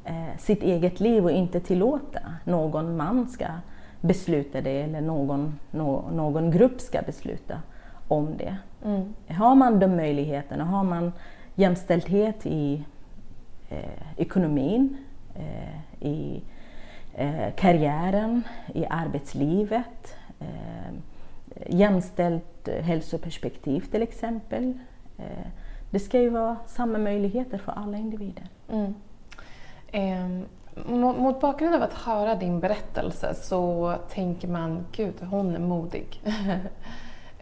eh, 0.07 0.39
sitt 0.39 0.63
eget 0.63 1.01
liv 1.01 1.25
och 1.25 1.31
inte 1.31 1.61
tillåta 1.61 2.21
någon 2.45 2.97
man 2.97 3.29
ska 3.29 3.47
besluta 4.01 4.61
det 4.61 4.83
eller 4.83 5.01
någon, 5.01 5.59
no, 5.71 6.11
någon 6.13 6.51
grupp 6.51 6.81
ska 6.81 7.03
besluta 7.03 7.63
om 8.09 8.37
det. 8.37 8.57
Mm. 8.85 9.15
Har 9.29 9.55
man 9.55 9.79
de 9.79 9.97
möjligheterna, 9.97 10.65
har 10.65 10.85
man 10.85 11.13
jämställdhet 11.55 12.47
i 12.47 12.85
eh, 13.69 14.21
ekonomin, 14.21 14.97
eh, 15.35 16.07
i 16.09 16.43
eh, 17.15 17.55
karriären, 17.57 18.43
i 18.75 18.87
arbetslivet, 18.87 20.17
eh, 20.41 20.95
jämställt 21.67 22.69
hälsoperspektiv 22.83 23.81
till 23.81 24.03
exempel. 24.03 24.73
Eh, 25.19 25.47
det 25.91 25.99
ska 25.99 26.21
ju 26.21 26.29
vara 26.29 26.57
samma 26.67 26.99
möjligheter 26.99 27.59
för 27.59 27.73
alla 27.73 27.97
individer. 27.97 28.49
Mm. 28.73 28.95
Eh, 29.97 30.29
mot 30.95 31.41
bakgrund 31.41 31.75
av 31.75 31.83
att 31.83 31.93
höra 31.93 32.35
din 32.35 32.61
berättelse 32.61 33.35
så 33.35 33.95
tänker 34.11 34.49
man, 34.49 34.87
gud, 34.93 35.15
hon 35.21 35.55
är 35.55 35.59
modig. 35.59 36.23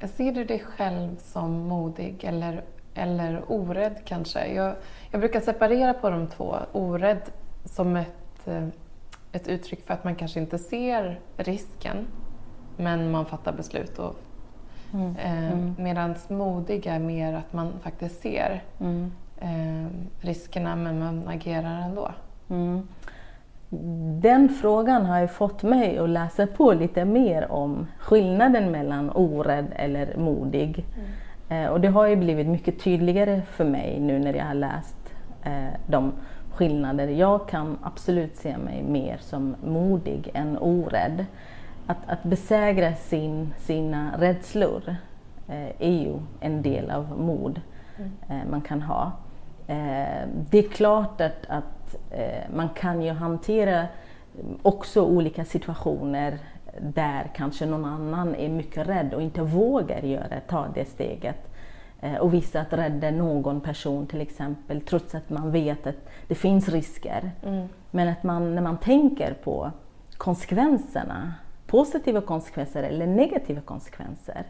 Ser 0.16 0.32
du 0.32 0.44
dig 0.44 0.58
själv 0.58 1.16
som 1.18 1.52
modig 1.52 2.24
eller, 2.24 2.64
eller 2.94 3.42
orädd 3.48 3.96
kanske? 4.04 4.46
Jag, 4.46 4.74
jag 5.10 5.20
brukar 5.20 5.40
separera 5.40 5.94
på 5.94 6.10
de 6.10 6.26
två. 6.26 6.56
Orädd 6.72 7.22
som 7.64 7.96
ett, 7.96 8.46
eh, 8.48 8.68
ett 9.32 9.48
uttryck 9.48 9.86
för 9.86 9.94
att 9.94 10.04
man 10.04 10.14
kanske 10.14 10.40
inte 10.40 10.58
ser 10.58 11.20
risken 11.36 12.06
men 12.76 13.10
man 13.10 13.26
fattar 13.26 13.52
beslut. 13.52 13.98
Och, 13.98 14.16
mm. 14.92 15.16
Eh, 15.16 15.52
mm. 15.52 15.74
Medan 15.78 16.14
modig 16.28 16.86
är 16.86 16.98
mer 16.98 17.34
att 17.34 17.52
man 17.52 17.72
faktiskt 17.82 18.22
ser 18.22 18.62
mm. 18.80 19.12
eh, 19.40 19.90
riskerna 20.26 20.76
men 20.76 20.98
man 20.98 21.28
agerar 21.28 21.80
ändå. 21.80 22.10
Mm. 22.50 22.88
Den 24.20 24.48
frågan 24.48 25.06
har 25.06 25.20
ju 25.20 25.28
fått 25.28 25.62
mig 25.62 25.98
att 25.98 26.08
läsa 26.08 26.46
på 26.46 26.72
lite 26.72 27.04
mer 27.04 27.52
om 27.52 27.86
skillnaden 27.98 28.70
mellan 28.70 29.10
orädd 29.10 29.66
eller 29.76 30.16
modig. 30.16 30.84
Mm. 30.96 31.64
Eh, 31.64 31.70
och 31.70 31.80
det 31.80 31.88
har 31.88 32.06
ju 32.06 32.16
blivit 32.16 32.46
mycket 32.46 32.80
tydligare 32.80 33.42
för 33.42 33.64
mig 33.64 34.00
nu 34.00 34.18
när 34.18 34.34
jag 34.34 34.44
har 34.44 34.54
läst 34.54 34.96
eh, 35.42 35.80
de 35.86 36.12
skillnader. 36.52 37.08
Jag 37.08 37.48
kan 37.48 37.78
absolut 37.82 38.36
se 38.36 38.58
mig 38.58 38.82
mer 38.82 39.16
som 39.20 39.56
modig 39.66 40.30
än 40.34 40.58
orädd. 40.58 41.26
Att, 41.86 41.98
att 42.06 42.22
besegra 42.22 42.94
sin, 42.94 43.54
sina 43.58 44.10
rädslor 44.18 44.96
eh, 45.48 45.68
är 45.78 46.02
ju 46.02 46.14
en 46.40 46.62
del 46.62 46.90
av 46.90 47.20
mod 47.20 47.60
mm. 47.96 48.50
man 48.50 48.60
kan 48.60 48.82
ha. 48.82 49.12
Det 50.50 50.58
är 50.58 50.68
klart 50.68 51.20
att, 51.20 51.46
att 51.48 51.83
eh, 52.10 52.50
man 52.54 52.68
kan 52.68 53.02
ju 53.02 53.12
hantera 53.12 53.86
också 54.62 55.02
olika 55.02 55.44
situationer 55.44 56.38
där 56.80 57.30
kanske 57.34 57.66
någon 57.66 57.84
annan 57.84 58.34
är 58.34 58.48
mycket 58.48 58.88
rädd 58.88 59.14
och 59.14 59.22
inte 59.22 59.42
vågar 59.42 60.02
göra, 60.02 60.40
ta 60.48 60.66
det 60.74 60.84
steget 60.84 61.52
eh, 62.00 62.14
och 62.14 62.34
visa 62.34 62.60
att 62.60 62.72
rädda 62.72 63.10
någon 63.10 63.60
person 63.60 64.06
till 64.06 64.20
exempel 64.20 64.80
trots 64.80 65.14
att 65.14 65.30
man 65.30 65.50
vet 65.50 65.86
att 65.86 66.08
det 66.28 66.34
finns 66.34 66.68
risker. 66.68 67.30
Mm. 67.42 67.68
Men 67.90 68.08
att 68.08 68.22
man, 68.22 68.54
när 68.54 68.62
man 68.62 68.78
tänker 68.78 69.34
på 69.34 69.70
konsekvenserna, 70.16 71.34
positiva 71.66 72.20
konsekvenser 72.20 72.82
eller 72.82 73.06
negativa 73.06 73.60
konsekvenser, 73.60 74.46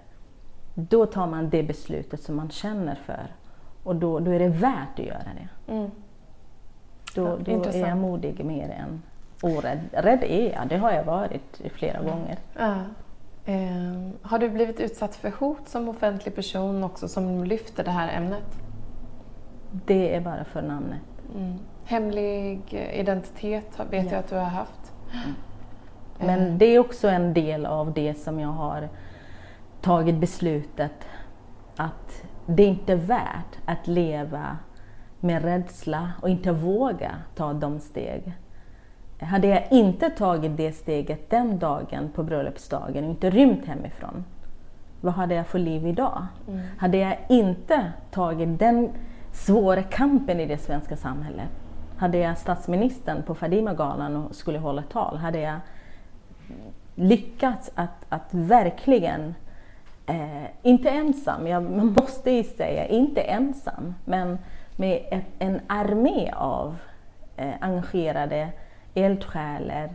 då 0.75 1.07
tar 1.07 1.27
man 1.27 1.51
det 1.51 1.63
beslutet 1.63 2.23
som 2.23 2.37
man 2.37 2.51
känner 2.51 2.95
för. 2.95 3.27
Och 3.83 3.97
då, 3.97 4.21
då 4.21 4.31
är 4.31 4.39
det 4.39 4.49
värt 4.49 4.99
att 4.99 5.07
göra 5.07 5.29
det. 5.35 5.73
Mm. 5.73 5.91
Då, 7.14 7.37
då 7.37 7.64
är 7.64 7.88
jag 7.88 7.96
modig 7.96 8.44
mer 8.44 8.70
än 8.70 9.03
orädd. 9.42 9.81
Rädd 9.92 10.22
är 10.22 10.53
jag, 10.53 10.68
det 10.68 10.77
har 10.77 10.92
jag 10.92 11.05
varit 11.05 11.61
flera 11.72 11.98
mm. 11.98 12.11
gånger. 12.11 12.38
Ja. 12.59 12.74
Eh, 13.46 14.11
har 14.22 14.38
du 14.38 14.48
blivit 14.48 14.81
utsatt 14.81 15.16
för 15.16 15.31
hot 15.31 15.68
som 15.68 15.88
offentlig 15.88 16.35
person 16.35 16.85
också 16.85 17.09
som 17.09 17.44
lyfter 17.44 17.85
det 17.85 17.90
här 17.90 18.16
ämnet? 18.16 18.59
Det 19.87 20.14
är 20.14 20.20
bara 20.20 20.44
för 20.44 20.62
namnet. 20.62 21.00
Mm. 21.35 21.59
Hemlig 21.85 22.74
identitet 22.94 23.81
vet 23.90 24.05
ja. 24.05 24.11
jag 24.11 24.18
att 24.18 24.29
du 24.29 24.37
har 24.37 24.44
haft. 24.44 24.92
Mm. 25.12 25.35
Men 26.18 26.59
det 26.59 26.66
är 26.66 26.79
också 26.79 27.09
en 27.09 27.35
del 27.35 27.66
av 27.66 27.92
det 27.92 28.14
som 28.14 28.40
jag 28.40 28.48
har 28.48 28.88
tagit 29.81 30.14
beslutet 30.14 31.09
att 31.77 32.22
det 32.46 32.62
är 32.62 32.68
inte 32.68 32.94
värt 32.94 33.59
att 33.64 33.87
leva 33.87 34.59
med 35.25 35.45
rädsla 35.45 36.13
och 36.23 36.29
inte 36.29 36.53
våga 36.53 37.11
ta 37.35 37.53
de 37.53 37.81
steg. 37.81 38.33
Hade 39.21 39.47
jag 39.47 39.63
inte 39.71 40.11
tagit 40.11 40.57
det 40.57 40.73
steget 40.73 41.31
den 41.31 41.59
dagen 41.59 42.11
på 42.15 42.23
bröllopsdagen 42.23 43.05
och 43.05 43.11
inte 43.11 43.31
rymt 43.31 43.67
hemifrån, 43.67 44.25
vad 45.01 45.15
hade 45.15 45.35
jag 45.35 45.47
för 45.47 45.59
liv 45.59 45.87
idag? 45.87 46.27
Mm. 46.49 46.61
Hade 46.79 46.99
jag 46.99 47.17
inte 47.29 47.93
tagit 48.11 48.59
den 48.59 48.91
svåra 49.33 49.83
kampen 49.83 50.41
i 50.41 50.47
det 50.47 50.59
svenska 50.59 50.97
samhället, 50.97 51.49
hade 51.97 52.19
jag 52.19 52.39
statsministern 52.39 53.23
på 53.23 53.35
Fadimagalan 53.35 54.17
och 54.17 54.35
skulle 54.35 54.59
hålla 54.59 54.83
tal, 54.83 55.17
hade 55.17 55.41
jag 55.41 55.57
lyckats 56.95 57.71
att, 57.75 58.07
att 58.09 58.29
verkligen 58.31 59.35
Eh, 60.07 60.47
inte 60.63 60.91
ensam, 60.91 61.47
jag 61.47 61.63
måste 61.63 62.31
ju 62.31 62.45
säga 62.45 62.87
inte 62.87 63.21
ensam, 63.21 63.95
men 64.05 64.39
med 64.77 65.07
ett, 65.11 65.25
en 65.39 65.61
armé 65.67 66.33
av 66.37 66.77
eh, 67.37 67.55
engagerade 67.61 68.49
eldsjälar 68.95 69.91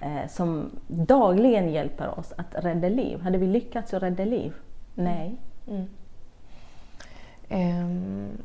eh, 0.00 0.28
som 0.28 0.70
dagligen 0.86 1.70
hjälper 1.70 2.18
oss 2.18 2.32
att 2.36 2.64
rädda 2.64 2.88
liv. 2.88 3.20
Hade 3.20 3.38
vi 3.38 3.46
lyckats 3.46 3.94
att 3.94 4.02
rädda 4.02 4.24
liv? 4.24 4.52
Nej. 4.94 5.36
Mm. 5.68 5.86
Um, 7.50 8.38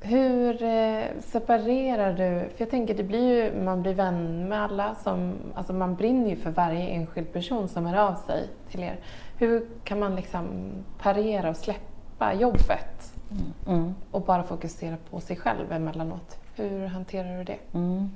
hur 0.00 0.62
eh, 0.62 1.04
separerar 1.20 2.12
du? 2.12 2.48
För 2.48 2.56
jag 2.58 2.70
tänker, 2.70 2.94
det 2.94 3.02
blir 3.02 3.44
ju, 3.44 3.62
man 3.62 3.82
blir 3.82 3.94
vän 3.94 4.48
med 4.48 4.62
alla. 4.62 4.94
Som, 4.94 5.34
alltså 5.54 5.72
man 5.72 5.94
brinner 5.94 6.30
ju 6.30 6.36
för 6.36 6.50
varje 6.50 6.88
enskild 6.88 7.32
person 7.32 7.68
som 7.68 7.86
hör 7.86 8.08
av 8.08 8.14
sig 8.14 8.48
till 8.70 8.82
er. 8.82 8.98
Hur 9.38 9.68
kan 9.84 9.98
man 9.98 10.16
liksom 10.16 10.46
parera 10.98 11.50
och 11.50 11.56
släppa 11.56 12.34
jobbet 12.34 13.15
mm. 13.66 13.94
Och 14.10 14.22
bara 14.22 14.42
fokusera 14.42 14.96
på 15.10 15.20
sig 15.20 15.36
själv 15.36 15.72
emellanåt? 15.72 16.38
Hur 16.54 16.86
hanterar 16.86 17.38
du 17.38 17.44
det? 17.44 17.58
Mm. 17.72 18.10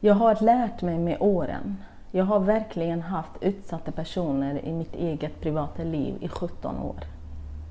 Jag 0.00 0.14
har 0.14 0.42
lärt 0.42 0.82
mig 0.82 0.98
med 0.98 1.16
åren. 1.20 1.76
Jag 2.10 2.24
har 2.24 2.40
verkligen 2.40 3.02
haft 3.02 3.42
utsatta 3.42 3.92
personer 3.92 4.64
i 4.64 4.72
mitt 4.72 4.94
eget 4.94 5.40
privata 5.40 5.82
liv 5.82 6.14
i 6.20 6.28
17 6.28 6.78
år. 6.78 6.96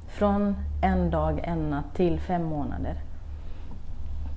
Från 0.08 0.56
en 0.84 1.10
dag, 1.10 1.42
en 1.44 1.70
natt 1.70 1.96
till 1.96 2.20
fem 2.20 2.44
månader. 2.44 2.96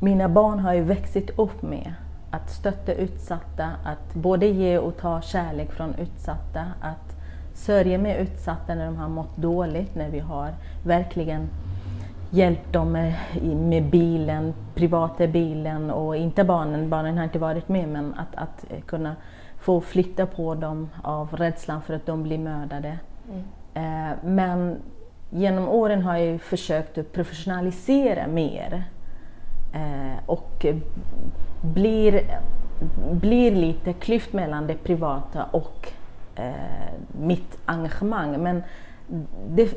Mina 0.00 0.28
barn 0.28 0.58
har 0.58 0.74
ju 0.74 0.82
växt 0.82 1.30
upp 1.36 1.62
med 1.62 1.94
att 2.30 2.50
stötta 2.50 2.92
utsatta, 2.92 3.70
att 3.84 4.14
både 4.14 4.46
ge 4.46 4.78
och 4.78 4.96
ta 4.96 5.20
kärlek 5.20 5.72
från 5.72 5.94
utsatta, 5.94 6.64
att 6.80 7.16
sörja 7.54 7.98
med 7.98 8.20
utsatta 8.20 8.74
när 8.74 8.86
de 8.86 8.96
har 8.96 9.08
mått 9.08 9.36
dåligt, 9.36 9.94
när 9.94 10.10
vi 10.10 10.18
har 10.18 10.54
verkligen 10.84 11.48
hjälpt 12.34 12.72
dem 12.72 12.92
med, 12.92 13.14
med 13.56 13.84
bilen, 13.84 14.54
privata 14.74 15.26
bilen 15.26 15.90
och 15.90 16.16
inte 16.16 16.44
barnen, 16.44 16.90
barnen 16.90 17.16
har 17.16 17.24
inte 17.24 17.38
varit 17.38 17.68
med, 17.68 17.88
men 17.88 18.14
att, 18.14 18.34
att 18.34 18.86
kunna 18.86 19.16
få 19.58 19.80
flytta 19.80 20.26
på 20.26 20.54
dem 20.54 20.90
av 21.02 21.36
rädslan 21.36 21.82
för 21.82 21.94
att 21.94 22.06
de 22.06 22.22
blir 22.22 22.38
mördade. 22.38 22.98
Mm. 23.28 23.44
Eh, 23.74 24.16
men 24.24 24.76
genom 25.30 25.68
åren 25.68 26.02
har 26.02 26.16
jag 26.16 26.40
försökt 26.40 26.98
att 26.98 27.12
professionalisera 27.12 28.26
mer 28.26 28.84
eh, 29.74 30.18
och 30.26 30.66
blir, 31.62 32.20
blir 33.12 33.54
lite 33.54 33.92
klyft 33.92 34.32
mellan 34.32 34.66
det 34.66 34.74
privata 34.74 35.44
och 35.44 35.92
eh, 36.36 36.52
mitt 37.20 37.58
engagemang. 37.64 38.42
Men 38.42 38.62
det, 39.48 39.74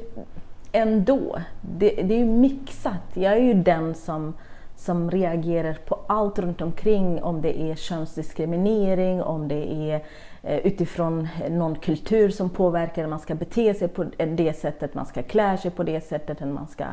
ändå, 0.78 1.38
det, 1.62 1.90
det 1.90 2.14
är 2.14 2.18
ju 2.18 2.26
mixat. 2.26 3.04
Jag 3.14 3.34
är 3.34 3.42
ju 3.42 3.54
den 3.54 3.96
som, 3.96 4.34
som 4.76 5.12
reagerar 5.12 5.78
på 5.86 6.00
allt 6.08 6.40
runt 6.40 6.62
omkring, 6.62 7.24
om 7.24 7.42
det 7.42 7.62
är 7.62 7.76
könsdiskriminering, 7.76 9.22
om 9.22 9.48
det 9.48 9.74
är 9.74 10.04
eh, 10.44 10.58
utifrån 10.58 11.28
någon 11.50 11.76
kultur 11.76 12.30
som 12.30 12.50
påverkar 12.50 13.02
hur 13.02 13.10
man 13.10 13.20
ska 13.20 13.36
bete 13.36 13.74
sig 13.74 13.88
på 13.88 14.04
det 14.18 14.58
sättet, 14.58 14.94
man 14.94 15.06
ska 15.06 15.24
klä 15.24 15.58
sig 15.58 15.72
på 15.72 15.84
det 15.84 16.02
sättet, 16.02 16.40
man 16.40 16.68
ska 16.68 16.86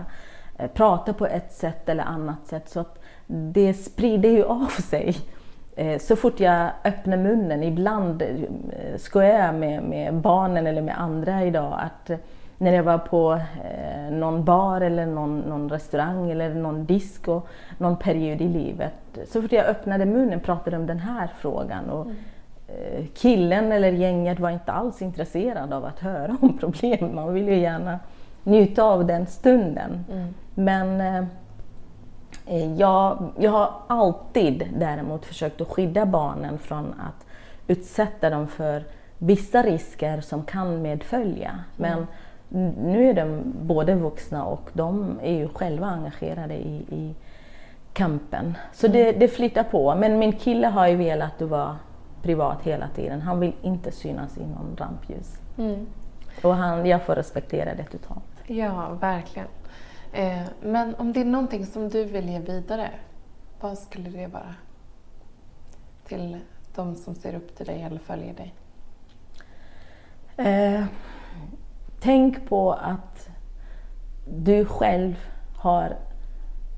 eh, 0.59 0.71
prata 0.71 1.13
på 1.13 1.27
ett 1.27 1.53
sätt 1.53 1.89
eller 1.89 2.05
annat 2.05 2.47
sätt. 2.47 2.69
Så 2.69 2.81
att 2.81 2.99
det 3.27 3.75
sprider 3.75 4.31
ju 4.31 4.45
av 4.45 4.67
sig. 4.67 5.17
Eh, 5.77 5.99
så 5.99 6.17
fort 6.17 6.41
jag 6.41 6.71
öppnar 6.85 7.17
munnen, 7.17 7.63
ibland 7.63 8.23
skojar 8.97 9.47
jag 9.47 9.55
med, 9.55 9.83
med 9.83 10.15
barnen 10.15 10.67
eller 10.67 10.83
med 10.83 11.01
andra 11.01 11.45
idag, 11.45 11.81
att 11.81 12.11
när 12.65 12.73
jag 12.73 12.83
var 12.83 12.99
på 12.99 13.33
eh, 13.65 14.13
någon 14.13 14.45
bar 14.45 14.81
eller 14.81 15.07
någon, 15.07 15.41
någon, 15.41 15.71
restaurang 15.71 16.31
eller 16.31 16.55
någon 16.55 16.85
disco 16.85 17.43
någon 17.79 17.97
period 17.97 18.41
i 18.41 18.49
livet. 18.49 18.93
Så 19.27 19.43
fort 19.43 19.53
jag 19.53 19.67
öppnade 19.67 20.07
munnen 20.07 20.41
pratade 20.41 20.77
om 20.77 20.87
den 20.87 20.99
här 20.99 21.29
frågan. 21.39 21.91
Och, 21.91 22.05
mm. 22.05 22.17
eh, 22.69 23.07
killen 23.15 23.73
eller 23.73 23.93
gänget 23.93 24.41
var 24.41 24.51
inte 24.51 24.73
alls 24.73 25.03
intresserad 25.03 25.73
av 25.73 25.85
att 25.85 26.01
höra 26.01 26.37
om 26.41 26.59
problem. 26.59 27.15
Man 27.15 27.35
vill 27.35 27.49
ju 27.49 27.59
gärna 27.59 27.99
njuta 28.45 28.83
av 28.83 29.07
den 29.07 29.27
stunden. 29.27 30.05
Mm. 30.13 30.35
Men 30.55 31.01
eh, 31.01 31.25
eh, 32.47 32.75
jag, 32.75 33.33
jag 33.39 33.51
har 33.51 33.71
alltid 33.87 34.69
däremot 34.79 35.27
försökt 35.27 35.61
att 35.61 35.69
skydda 35.69 36.07
barnen 36.07 36.59
från 36.59 36.87
att 36.87 37.27
utsätta 37.67 38.31
dem 38.31 38.49
för 38.49 38.85
vissa 39.19 39.63
risker 39.63 40.21
som 40.21 40.43
kan 40.45 40.83
medfölja. 40.83 41.59
Men 41.77 41.93
mm 41.93 42.07
nu 42.49 43.11
är 43.11 43.15
de 43.15 43.43
både 43.63 43.95
vuxna 43.95 44.45
och 44.45 44.71
de 44.73 45.21
är 45.23 45.33
ju 45.33 45.49
själva 45.49 45.87
engagerade 45.87 46.55
i, 46.55 46.77
i 46.89 47.15
kampen. 47.93 48.59
Så 48.73 48.89
det, 48.89 49.13
det 49.13 49.29
flyttar 49.29 49.65
på. 49.65 49.95
Men 49.95 50.19
min 50.19 50.33
kille 50.33 50.67
har 50.67 50.87
ju 50.87 50.97
velat 50.97 51.43
vara 51.43 51.79
privat 52.23 52.63
hela 52.63 52.89
tiden. 52.89 53.21
Han 53.21 53.41
vill 53.41 53.53
inte 53.63 53.93
synas 53.93 54.39
i 54.39 54.41
någon 54.41 54.77
rampljus. 54.77 55.39
Mm. 55.59 55.87
Och 56.43 56.55
han, 56.55 56.87
jag 56.87 57.03
får 57.03 57.15
respektera 57.15 57.75
det 57.75 57.85
totalt. 57.85 58.25
Ja, 58.47 58.89
verkligen. 59.01 59.49
Eh, 60.13 60.43
men 60.63 60.95
om 60.95 61.13
det 61.13 61.21
är 61.21 61.25
någonting 61.25 61.67
som 61.67 61.89
du 61.89 62.05
vill 62.05 62.29
ge 62.29 62.39
vidare, 62.39 62.91
vad 63.61 63.79
skulle 63.79 64.11
det 64.11 64.27
vara? 64.27 64.55
Till 66.05 66.39
de 66.75 66.95
som 66.97 67.15
ser 67.15 67.35
upp 67.35 67.57
till 67.57 67.67
dig 67.67 67.83
eller 67.83 67.99
följer 67.99 68.35
dig? 68.35 68.55
Eh, 70.37 70.85
Tänk 72.05 72.49
på 72.49 72.73
att 72.73 73.29
du 74.27 74.65
själv 74.65 75.15
har 75.57 75.97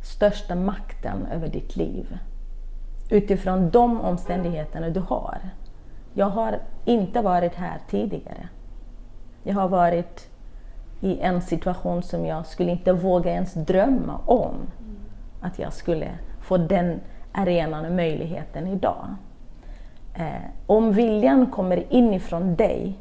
största 0.03 0.55
makten 0.55 1.27
över 1.33 1.49
ditt 1.49 1.77
liv 1.77 2.19
utifrån 3.11 3.71
de 3.71 4.01
omständigheterna 4.01 4.91
du 4.91 5.01
har. 5.01 5.39
Jag 6.15 6.27
har 6.27 6.59
inte 6.85 7.23
varit 7.23 7.55
här 7.55 7.79
tidigare. 7.91 8.49
Jag 9.43 9.55
har 9.55 9.69
varit 9.69 10.31
i 11.01 11.21
en 11.21 11.43
situation 11.43 12.03
som 12.03 12.27
jag 12.27 12.47
skulle 12.47 12.71
inte 12.71 12.93
våga 12.93 13.31
ens 13.31 13.55
drömma 13.55 14.21
om 14.27 14.55
att 15.41 15.59
jag 15.59 15.73
skulle 15.73 16.09
få 16.41 16.57
den 16.57 17.01
arenan 17.33 17.85
och 17.85 17.93
möjligheten 17.93 18.67
idag. 18.67 19.07
Eh, 20.15 20.51
om 20.67 20.93
viljan 20.93 21.47
kommer 21.47 21.93
inifrån 21.93 22.57
dig, 22.57 22.99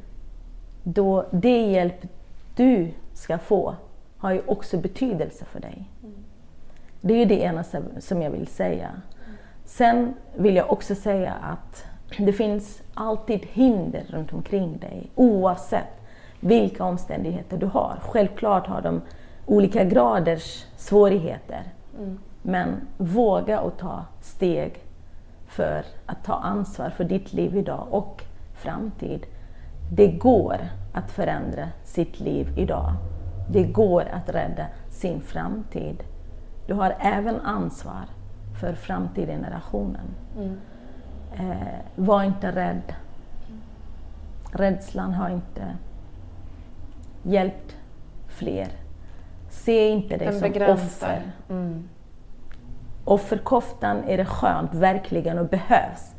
då 0.88 1.26
det 1.32 1.62
hjälp 1.62 2.08
du 2.56 2.92
ska 3.14 3.38
få 3.38 3.76
har 4.18 4.32
ju 4.32 4.42
också 4.46 4.78
betydelse 4.78 5.46
för 5.46 5.60
dig. 5.60 5.90
Det 7.02 7.14
är 7.14 7.18
ju 7.18 7.26
det 7.26 7.42
ena 7.42 7.64
som 8.00 8.22
jag 8.22 8.32
vill 8.32 8.48
säga. 8.48 8.90
Sen 9.66 10.14
vill 10.36 10.56
jag 10.56 10.72
också 10.72 10.96
säga 10.96 11.34
att 11.34 11.86
det 12.18 12.34
finns 12.34 12.82
alltid 12.94 13.46
hinder 13.46 14.06
runt 14.10 14.34
omkring 14.34 14.78
dig 14.78 15.10
oavsett 15.16 16.02
vilka 16.40 16.84
omständigheter 16.84 17.58
du 17.58 17.66
har. 17.66 18.00
Självklart 18.02 18.68
har 18.68 18.82
de 18.82 19.02
olika 19.46 19.84
graders 19.84 20.66
svårigheter. 20.78 21.64
Mm. 21.98 22.20
Men 22.42 22.88
våga 22.98 23.60
att 23.60 23.78
ta 23.78 24.06
steg 24.22 24.84
för 25.48 25.86
att 26.06 26.24
ta 26.24 26.34
ansvar 26.34 26.90
för 26.90 27.04
ditt 27.04 27.34
liv 27.34 27.58
idag 27.58 27.88
och 27.90 28.24
framtid. 28.56 29.26
Det 29.92 30.08
går 30.08 30.58
att 30.94 31.12
förändra 31.12 31.70
sitt 31.84 32.20
liv 32.20 32.54
idag. 32.58 32.94
Det 33.50 33.64
går 33.64 34.02
att 34.02 34.30
rädda 34.30 34.66
sin 34.90 35.22
framtid. 35.22 36.04
Du 36.68 36.74
har 36.74 36.96
även 37.00 37.40
ansvar 37.42 38.06
för 38.60 38.74
framtida 38.74 39.32
generationen. 39.32 40.08
Mm. 40.38 40.58
Eh, 41.34 41.80
var 41.96 42.24
inte 42.24 42.52
rädd. 42.52 42.96
Rädslan 44.52 45.14
har 45.14 45.30
inte 45.30 45.78
hjälpt 47.24 47.76
fler. 48.28 48.68
Se 49.50 49.88
inte 49.88 50.18
dig 50.18 50.40
som 50.40 50.74
offer. 50.74 51.22
Mm. 51.50 51.90
Offerkoftan 53.06 54.04
är 54.08 54.18
det 54.18 54.26
skönt, 54.26 54.74
verkligen, 54.74 55.40
och 55.40 55.48
behövs 55.48 56.15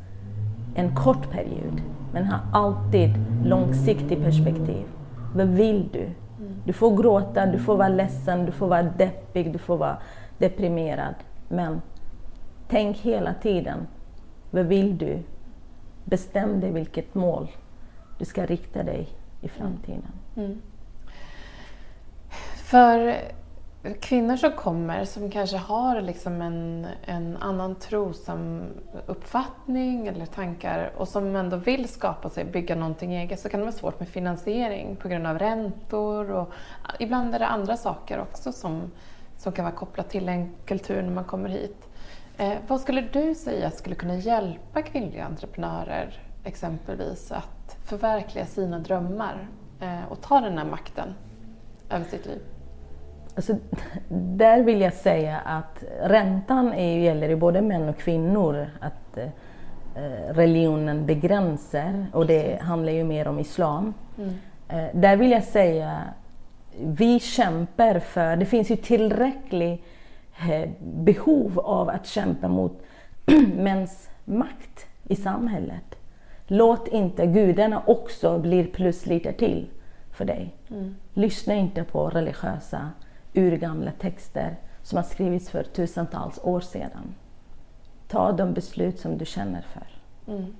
en 0.77 0.95
kort 0.95 1.31
period 1.31 1.81
men 2.13 2.25
ha 2.25 2.39
alltid 2.53 3.09
långsiktigt 3.43 4.23
perspektiv. 4.23 4.85
Vad 5.35 5.47
vill 5.47 5.89
du? 5.93 6.09
Du 6.65 6.73
får 6.73 6.97
gråta, 6.97 7.45
du 7.45 7.59
får 7.59 7.77
vara 7.77 7.89
ledsen, 7.89 8.45
du 8.45 8.51
får 8.51 8.67
vara 8.67 8.83
deppig, 8.83 9.53
du 9.53 9.59
får 9.59 9.77
vara 9.77 9.97
deprimerad. 10.37 11.15
Men 11.47 11.81
tänk 12.67 12.97
hela 12.97 13.33
tiden, 13.33 13.87
vad 14.51 14.65
vill 14.65 14.97
du? 14.97 15.19
Bestäm 16.05 16.59
dig 16.59 16.71
vilket 16.71 17.15
mål 17.15 17.47
du 18.19 18.25
ska 18.25 18.45
rikta 18.45 18.83
dig 18.83 19.07
i 19.41 19.47
framtiden. 19.47 20.11
Mm. 20.35 20.57
För 22.55 23.15
kvinnor 23.93 24.37
som 24.37 24.51
kommer 24.51 25.05
som 25.05 25.31
kanske 25.31 25.57
har 25.57 26.01
liksom 26.01 26.41
en, 26.41 26.87
en 27.05 27.37
annan 27.37 27.75
tro 27.75 28.13
som 28.13 28.63
uppfattning 29.05 30.07
eller 30.07 30.25
tankar 30.25 30.91
och 30.97 31.07
som 31.07 31.35
ändå 31.35 31.57
vill 31.57 31.87
skapa 31.87 32.29
sig, 32.29 32.45
bygga 32.45 32.75
någonting 32.75 33.15
eget 33.15 33.39
så 33.39 33.49
kan 33.49 33.59
det 33.59 33.65
vara 33.65 33.75
svårt 33.75 33.99
med 33.99 34.09
finansiering 34.09 34.95
på 34.95 35.07
grund 35.07 35.27
av 35.27 35.39
räntor 35.39 36.31
och 36.31 36.53
ibland 36.99 37.35
är 37.35 37.39
det 37.39 37.47
andra 37.47 37.77
saker 37.77 38.19
också 38.19 38.51
som, 38.51 38.91
som 39.37 39.51
kan 39.51 39.65
vara 39.65 39.75
kopplat 39.75 40.09
till 40.09 40.29
en 40.29 40.53
kultur 40.65 41.01
när 41.01 41.11
man 41.11 41.23
kommer 41.23 41.49
hit. 41.49 41.87
Eh, 42.37 42.53
vad 42.67 42.79
skulle 42.79 43.01
du 43.01 43.35
säga 43.35 43.71
skulle 43.71 43.95
kunna 43.95 44.15
hjälpa 44.15 44.81
kvinnliga 44.81 45.25
entreprenörer 45.25 46.21
exempelvis 46.43 47.31
att 47.31 47.77
förverkliga 47.85 48.45
sina 48.45 48.79
drömmar 48.79 49.47
eh, 49.81 50.11
och 50.11 50.21
ta 50.21 50.39
den 50.41 50.57
här 50.57 50.65
makten 50.65 51.13
över 51.89 52.05
sitt 52.05 52.25
liv? 52.25 52.41
Alltså, 53.37 53.55
där 54.09 54.63
vill 54.63 54.81
jag 54.81 54.93
säga 54.93 55.37
att 55.37 55.83
räntan 56.01 56.73
är, 56.73 56.99
gäller 56.99 57.29
ju 57.29 57.35
både 57.35 57.61
män 57.61 57.89
och 57.89 57.97
kvinnor. 57.97 58.69
Att 58.79 59.17
eh, 59.17 60.33
religionen 60.33 61.05
begränsar 61.05 62.05
och 62.13 62.25
det 62.25 62.61
handlar 62.61 62.93
ju 62.93 63.03
mer 63.03 63.27
om 63.27 63.39
islam. 63.39 63.93
Mm. 64.17 64.33
Eh, 64.67 64.99
där 64.99 65.17
vill 65.17 65.31
jag 65.31 65.43
säga, 65.43 66.01
vi 66.79 67.19
kämpar 67.19 67.99
för, 67.99 68.35
det 68.35 68.45
finns 68.45 68.71
ju 68.71 68.75
tillräckligt 68.75 69.85
eh, 70.49 70.69
behov 70.79 71.59
av 71.59 71.89
att 71.89 72.07
kämpa 72.07 72.47
mot 72.47 72.81
mäns 73.55 74.09
makt 74.25 74.87
i 75.03 75.15
samhället. 75.15 75.95
Låt 76.47 76.87
inte 76.87 77.25
gudarna 77.25 77.81
också 77.85 78.39
bli 78.39 78.63
plus 78.63 79.05
lite 79.05 79.33
till 79.33 79.67
för 80.11 80.25
dig. 80.25 80.55
Mm. 80.69 80.95
Lyssna 81.13 81.53
inte 81.53 81.83
på 81.83 82.09
religiösa 82.09 82.91
urgamla 83.37 83.91
texter 83.91 84.55
som 84.81 84.97
har 84.97 85.03
skrivits 85.03 85.49
för 85.49 85.63
tusentals 85.63 86.39
år 86.43 86.59
sedan. 86.59 87.15
ta 88.07 88.31
de 88.31 88.53
beslut 88.53 88.99
som 88.99 89.17
du 89.17 89.25
känner 89.25 89.61
för. 89.61 89.87
Mm. 90.33 90.55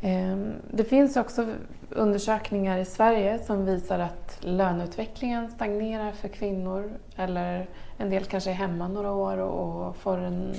Ehm, 0.00 0.52
det 0.70 0.84
finns 0.84 1.16
också 1.16 1.46
undersökningar 1.90 2.78
i 2.78 2.84
Sverige 2.84 3.38
som 3.38 3.64
visar 3.64 3.98
att 3.98 4.38
löneutvecklingen 4.40 5.50
stagnerar 5.50 6.12
för 6.12 6.28
kvinnor 6.28 6.92
eller 7.16 7.68
en 7.98 8.10
del 8.10 8.24
kanske 8.24 8.50
är 8.50 8.54
hemma 8.54 8.88
några 8.88 9.12
år 9.12 9.38
och 9.38 9.96
får, 9.96 10.18
en, 10.18 10.54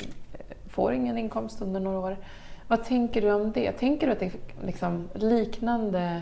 får 0.69 0.93
ingen 0.93 1.17
inkomst 1.17 1.61
under 1.61 1.79
några 1.79 1.99
år. 1.99 2.17
Vad 2.67 2.83
tänker 2.83 3.21
du 3.21 3.31
om 3.31 3.51
det? 3.51 3.71
Tänker 3.71 4.07
du 4.07 4.13
att 4.13 4.19
det 4.19 4.31
liksom 4.63 5.09
liknande 5.13 6.21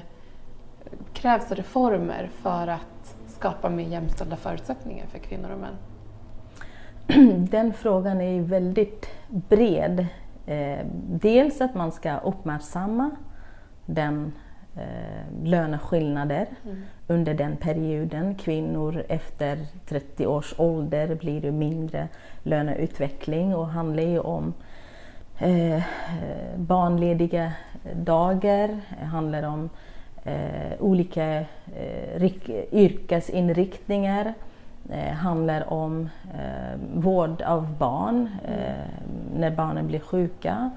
krävs 1.13 1.51
reformer 1.51 2.29
för 2.41 2.67
att 2.67 3.15
skapa 3.39 3.69
mer 3.69 3.88
jämställda 3.88 4.36
förutsättningar 4.36 5.06
för 5.06 5.19
kvinnor 5.19 5.49
och 5.52 5.60
män? 5.60 5.75
Den 7.49 7.73
frågan 7.73 8.21
är 8.21 8.41
väldigt 8.41 9.08
bred. 9.28 10.06
Eh, 10.45 10.80
dels 11.10 11.62
att 11.62 11.75
man 11.75 11.91
ska 11.91 12.17
uppmärksamma 12.17 13.12
den 13.86 14.34
eh, 14.75 15.43
löneskillnader 15.43 16.47
mm. 16.65 16.82
under 17.08 17.34
den 17.34 17.58
perioden. 17.58 18.36
Kvinnor 18.36 19.04
efter 19.10 19.65
30 19.88 20.28
års 20.28 20.54
ålder 20.58 21.15
blir 21.15 21.41
det 21.41 21.52
mindre 21.52 22.08
löneutveckling 22.43 23.56
och 23.56 23.67
handlar 23.67 24.04
ju 24.04 24.19
om 24.19 24.54
eh, 25.38 25.84
barnlediga 26.56 27.54
dagar, 27.93 28.80
handlar 29.04 29.43
om 29.43 29.69
eh, 30.30 30.82
olika 30.82 31.26
eh, 31.76 32.32
yrkesinriktningar, 32.72 34.34
eh, 34.89 35.13
handlar 35.13 35.74
om 35.74 36.10
eh, 36.34 36.80
vård 36.94 37.42
av 37.42 37.78
barn 37.78 38.30
eh, 38.46 38.74
när 39.36 39.52
barnen 39.52 39.88
blir 39.88 40.00
sjuka. 40.00 40.72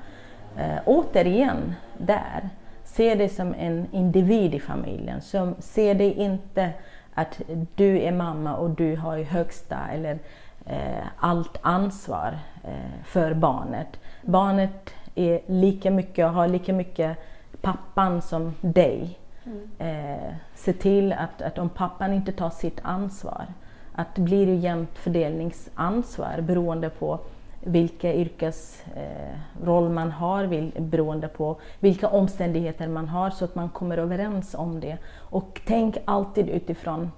Eh, 0.57 0.79
återigen, 0.85 1.75
där, 1.99 2.49
se 2.85 3.15
dig 3.15 3.29
som 3.29 3.55
en 3.59 3.87
individ 3.93 4.55
i 4.55 4.61
familjen. 4.61 5.21
Som, 5.21 5.55
se 5.59 5.95
dig 5.95 6.13
inte 6.13 6.71
att 7.15 7.41
du 7.75 8.01
är 8.01 8.13
mamma 8.13 8.57
och 8.57 8.71
du 8.71 8.97
har 8.97 9.19
högsta 9.19 9.79
eller 9.93 10.19
eh, 10.67 11.07
allt 11.17 11.59
ansvar 11.63 12.39
eh, 12.65 13.05
för 13.05 13.35
barnet. 13.35 14.01
Barnet 14.23 14.95
är 15.15 15.41
lika 15.47 15.91
mycket 15.91 16.27
och 16.27 16.33
har 16.33 16.49
lika 16.49 16.73
mycket 16.73 17.19
pappan 17.61 18.23
som 18.23 18.55
dig. 18.61 19.19
Mm. 19.45 19.69
Eh, 19.79 20.35
se 20.55 20.73
till 20.73 21.13
att, 21.13 21.43
att 21.43 21.59
om 21.59 21.69
pappan 21.69 22.13
inte 22.13 22.33
tar 22.33 22.51
sitt 22.51 22.81
ansvar, 22.83 23.47
att 23.95 24.15
det 24.15 24.23
blir 24.23 24.47
det 24.47 24.55
jämnt 24.55 24.99
fördelningsansvar 24.99 26.41
beroende 26.41 26.91
på 26.91 27.19
vilka 27.61 28.15
yrkesroll 28.15 29.85
eh, 29.87 29.91
man 29.91 30.11
har, 30.11 30.45
vil, 30.45 30.73
beroende 30.79 31.29
på 31.29 31.57
vilka 31.81 32.09
omständigheter 32.09 32.89
man 32.89 33.09
har, 33.09 33.31
så 33.31 33.45
att 33.45 33.55
man 33.55 33.69
kommer 33.69 33.99
överens 33.99 34.55
om 34.55 34.81
det. 34.81 34.99
Och 35.17 35.61
tänk 35.67 35.97
alltid 36.05 36.49
utifrån 36.49 37.11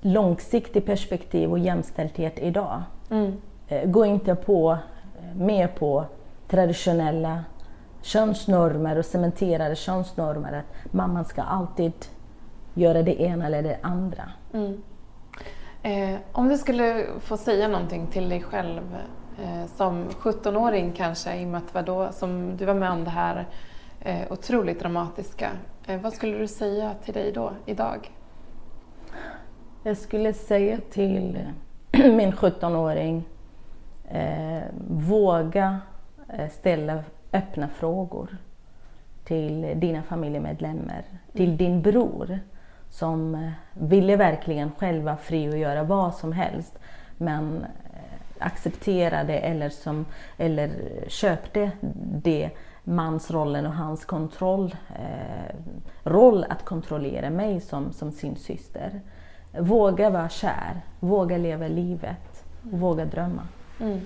långsiktigt 0.00 0.86
perspektiv 0.86 1.50
och 1.50 1.58
jämställdhet 1.58 2.38
idag. 2.38 2.82
Mm. 3.10 3.32
Eh, 3.68 3.90
gå 3.90 4.04
inte 4.04 4.34
på, 4.34 4.70
eh, 4.72 5.36
med 5.36 5.74
på 5.74 6.04
traditionella 6.48 7.44
könsnormer 8.02 8.98
och 8.98 9.04
cementerade 9.04 9.76
könsnormer 9.76 10.52
att 10.52 10.92
mamman 10.94 11.24
ska 11.24 11.42
alltid 11.42 11.92
göra 12.74 13.02
det 13.02 13.22
ena 13.22 13.46
eller 13.46 13.62
det 13.62 13.78
andra. 13.82 14.22
Mm. 14.54 14.82
Eh, 15.82 16.18
om 16.32 16.48
du 16.48 16.58
skulle 16.58 17.06
få 17.20 17.36
säga 17.36 17.68
någonting 17.68 18.06
till 18.06 18.28
dig 18.28 18.42
själv 18.42 18.96
eh, 19.42 19.66
som 19.76 20.08
17-åring 20.08 20.92
kanske, 20.92 21.36
i 21.36 21.44
och 21.44 21.48
med 21.48 21.58
att 21.58 21.74
var 21.74 21.82
då 21.82 22.12
som 22.12 22.56
du 22.56 22.64
var 22.64 22.74
med 22.74 22.90
om 22.90 23.04
det 23.04 23.10
här 23.10 23.48
eh, 24.00 24.32
otroligt 24.32 24.80
dramatiska. 24.80 25.50
Eh, 25.86 26.00
vad 26.00 26.12
skulle 26.12 26.38
du 26.38 26.46
säga 26.46 26.94
till 27.04 27.14
dig 27.14 27.32
då, 27.32 27.52
idag? 27.66 28.10
Jag 29.82 29.96
skulle 29.96 30.32
säga 30.32 30.78
till 30.90 31.38
min 31.92 32.32
17-åring, 32.32 33.28
eh, 34.08 34.62
våga 34.88 35.80
eh, 36.28 36.48
ställa 36.48 37.04
öppna 37.32 37.68
frågor 37.68 38.36
till 39.24 39.72
dina 39.76 40.02
familjemedlemmar, 40.02 41.04
till 41.32 41.44
mm. 41.46 41.56
din 41.56 41.82
bror 41.82 42.38
som 42.90 43.34
eh, 43.34 43.50
ville 43.72 44.16
verkligen 44.16 44.72
själv 44.78 45.04
vara 45.04 45.16
fri 45.16 45.50
och 45.52 45.58
göra 45.58 45.82
vad 45.82 46.14
som 46.14 46.32
helst 46.32 46.78
men 47.16 47.64
eh, 47.64 47.66
accepterade 48.38 49.38
eller, 49.38 49.68
som, 49.68 50.06
eller 50.36 50.70
köpte 51.08 51.70
det 52.22 52.50
mansrollen 52.84 53.66
och 53.66 53.74
hans 53.74 54.04
kontroll, 54.04 54.76
eh, 54.88 55.56
roll 56.04 56.44
att 56.48 56.64
kontrollera 56.64 57.30
mig 57.30 57.60
som, 57.60 57.92
som 57.92 58.12
sin 58.12 58.36
syster. 58.36 59.00
Våga 59.58 60.10
vara 60.10 60.28
kär, 60.28 60.80
våga 61.00 61.36
leva 61.36 61.68
livet, 61.68 62.44
våga 62.62 63.04
drömma. 63.04 63.42
Mm. 63.80 64.00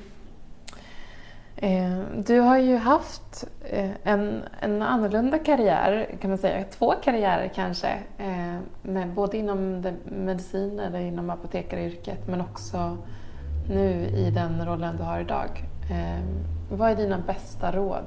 Eh, 1.56 1.98
du 2.16 2.40
har 2.40 2.58
ju 2.58 2.76
haft 2.76 3.44
eh, 3.60 3.90
en, 4.02 4.42
en 4.60 4.82
annorlunda 4.82 5.38
karriär, 5.38 6.16
kan 6.20 6.30
man 6.30 6.38
säga, 6.38 6.64
två 6.64 6.94
karriärer 7.04 7.48
kanske, 7.54 7.88
eh, 8.18 8.58
med 8.82 9.08
både 9.14 9.36
inom 9.36 9.84
medicin 10.04 10.80
eller 10.80 11.00
inom 11.00 11.30
apotekaryrket 11.30 12.28
men 12.28 12.40
också 12.40 12.96
nu 13.68 14.06
i 14.06 14.30
den 14.30 14.66
rollen 14.66 14.96
du 14.96 15.02
har 15.02 15.20
idag. 15.20 15.48
Vad 16.70 16.90
är 16.90 16.96
dina 16.96 17.18
bästa 17.18 17.72
råd 17.72 18.06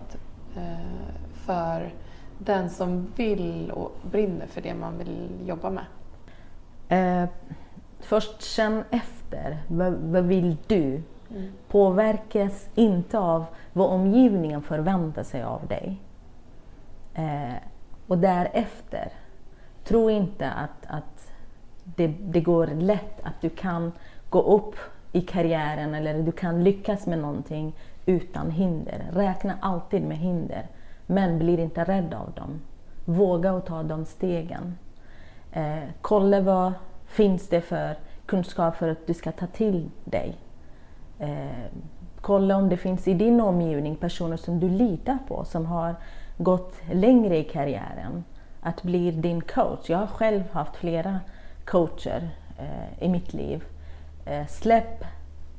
för 1.45 1.93
den 2.38 2.69
som 2.69 3.07
vill 3.15 3.71
och 3.71 3.91
brinner 4.12 4.47
för 4.47 4.62
det 4.62 4.73
man 4.73 4.97
vill 4.97 5.29
jobba 5.45 5.69
med? 5.69 7.27
först 7.99 8.41
känn 8.41 8.83
efter, 8.89 9.57
vad, 9.67 9.93
vad 9.93 10.23
vill 10.23 10.57
du? 10.67 11.01
Mm. 11.29 11.51
Påverkas 11.67 12.69
inte 12.75 13.19
av 13.19 13.45
vad 13.73 13.89
omgivningen 13.89 14.61
förväntar 14.61 15.23
sig 15.23 15.43
av 15.43 15.67
dig. 15.67 16.01
Eh, 17.13 17.55
och 18.07 18.17
därefter, 18.17 19.11
tro 19.83 20.09
inte 20.09 20.49
att, 20.49 20.85
att 20.87 21.31
det, 21.83 22.07
det 22.07 22.41
går 22.41 22.67
lätt, 22.67 23.23
att 23.23 23.41
du 23.41 23.49
kan 23.49 23.91
gå 24.29 24.41
upp 24.41 24.75
i 25.11 25.21
karriären 25.21 25.95
eller 25.95 26.23
du 26.23 26.31
kan 26.31 26.63
lyckas 26.63 27.07
med 27.07 27.19
någonting 27.19 27.75
utan 28.05 28.51
hinder. 28.51 29.05
Räkna 29.11 29.57
alltid 29.61 30.03
med 30.03 30.17
hinder, 30.17 30.67
men 31.05 31.39
bli 31.39 31.61
inte 31.61 31.83
rädd 31.83 32.13
av 32.13 32.31
dem. 32.31 32.61
Våga 33.05 33.53
och 33.53 33.65
ta 33.65 33.83
de 33.83 34.05
stegen. 34.05 34.77
Eh, 35.51 35.83
kolla 36.01 36.41
vad 36.41 36.73
finns 37.05 37.49
det 37.49 37.61
för 37.61 37.97
kunskap 38.25 38.75
för 38.75 38.89
att 38.89 39.07
du 39.07 39.13
ska 39.13 39.31
ta 39.31 39.47
till 39.47 39.89
dig 40.03 40.35
Eh, 41.19 41.65
kolla 42.21 42.56
om 42.56 42.69
det 42.69 42.77
finns 42.77 43.08
i 43.08 43.13
din 43.13 43.41
omgivning 43.41 43.95
personer 43.95 44.38
som 44.38 44.60
du 44.60 44.69
litar 44.69 45.17
på, 45.27 45.45
som 45.45 45.65
har 45.65 45.95
gått 46.38 46.75
längre 46.91 47.38
i 47.38 47.43
karriären. 47.43 48.23
Att 48.62 48.84
bli 48.84 49.12
din 49.12 49.41
coach. 49.41 49.89
Jag 49.89 49.97
har 49.97 50.08
själv 50.08 50.43
haft 50.51 50.75
flera 50.75 51.19
coacher 51.65 52.30
eh, 52.60 53.03
i 53.03 53.10
mitt 53.10 53.34
liv. 53.34 53.63
Eh, 54.25 54.47
släpp 54.47 55.06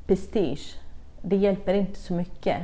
prestige. 0.07 0.75
Det 1.21 1.35
hjälper 1.35 1.73
inte 1.73 1.99
så 1.99 2.13
mycket. 2.13 2.57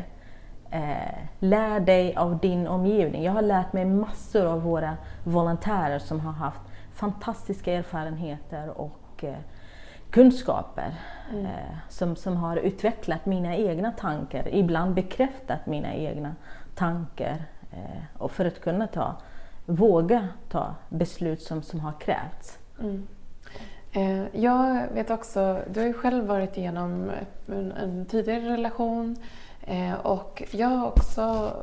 Eh, 0.72 1.18
lär 1.40 1.80
dig 1.80 2.16
av 2.16 2.38
din 2.40 2.68
omgivning. 2.68 3.24
Jag 3.24 3.32
har 3.32 3.42
lärt 3.42 3.74
mig 3.74 3.86
massor 3.86 4.46
av 4.46 4.62
våra 4.62 4.98
volontärer 5.24 6.00
som 6.00 6.20
har 6.20 6.32
haft 6.32 6.62
fantastiska 6.94 7.74
erfarenheter 7.74 8.70
och 8.70 9.24
eh, 9.24 9.36
kunskaper 10.16 10.94
mm. 11.32 11.46
eh, 11.46 11.78
som, 11.90 12.16
som 12.16 12.38
har 12.38 12.58
utvecklat 12.58 13.26
mina 13.26 13.56
egna 13.56 13.92
tankar, 13.92 14.48
ibland 14.52 14.94
bekräftat 14.94 15.66
mina 15.66 15.94
egna 15.94 16.36
tankar 16.76 17.38
eh, 17.72 18.04
och 18.18 18.32
för 18.32 18.46
att 18.46 18.62
kunna 18.62 18.88
ta, 18.88 19.16
våga 19.66 20.28
ta 20.50 20.76
beslut 20.90 21.42
som, 21.42 21.64
som 21.64 21.80
har 21.80 21.94
krävts. 22.00 22.58
Mm. 22.80 23.08
Eh, 23.92 24.42
jag 24.42 24.88
vet 24.94 25.10
också, 25.10 25.60
du 25.74 25.80
har 25.80 25.88
ju 25.88 25.94
själv 25.94 26.26
varit 26.26 26.58
igenom 26.58 27.12
en, 27.48 27.72
en 27.72 28.06
tidigare 28.06 28.54
relation 28.54 29.16
eh, 29.62 29.94
och 29.94 30.44
jag 30.52 30.68
har 30.68 30.88
också 30.88 31.54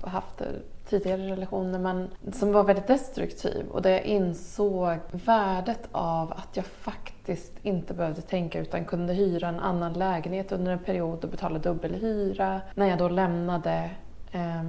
haft 0.00 0.42
tidigare 0.88 1.22
relationer 1.22 1.78
men 1.78 2.08
som 2.32 2.52
var 2.52 2.64
väldigt 2.64 2.86
destruktiv 2.86 3.66
och 3.70 3.82
där 3.82 3.90
jag 3.90 4.04
insåg 4.04 4.98
värdet 5.10 5.88
av 5.92 6.32
att 6.32 6.56
jag 6.56 6.64
faktiskt 6.66 7.52
inte 7.62 7.94
behövde 7.94 8.20
tänka 8.22 8.60
utan 8.60 8.84
kunde 8.84 9.12
hyra 9.12 9.48
en 9.48 9.60
annan 9.60 9.92
lägenhet 9.92 10.52
under 10.52 10.72
en 10.72 10.78
period 10.78 11.24
och 11.24 11.30
betala 11.30 11.58
dubbelhyra. 11.58 12.60
När 12.74 12.86
jag 12.86 12.98
då 12.98 13.08
lämnade 13.08 13.90
eh, 14.32 14.62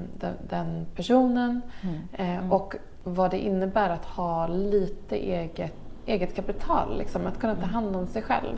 den, 0.49 0.85
personen 0.95 1.61
mm. 1.81 2.37
Eh, 2.37 2.53
och 2.53 2.75
vad 3.03 3.31
det 3.31 3.39
innebär 3.39 3.89
att 3.89 4.05
ha 4.05 4.47
lite 4.47 5.15
eget 5.15 5.73
eget 6.05 6.35
kapital, 6.35 6.97
liksom, 6.97 7.27
att 7.27 7.39
kunna 7.39 7.55
ta 7.55 7.61
Mm. 7.61 7.73
hand 7.73 7.95
om 7.95 8.07
sig 8.07 8.21
själv. 8.21 8.57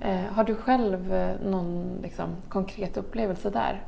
Eh, 0.00 0.20
har 0.32 0.44
du 0.44 0.54
själv 0.54 1.14
eh, 1.14 1.34
någon 1.44 1.98
liksom, 2.02 2.28
konkret 2.48 2.96
upplevelse 2.96 3.50
där? 3.50 3.82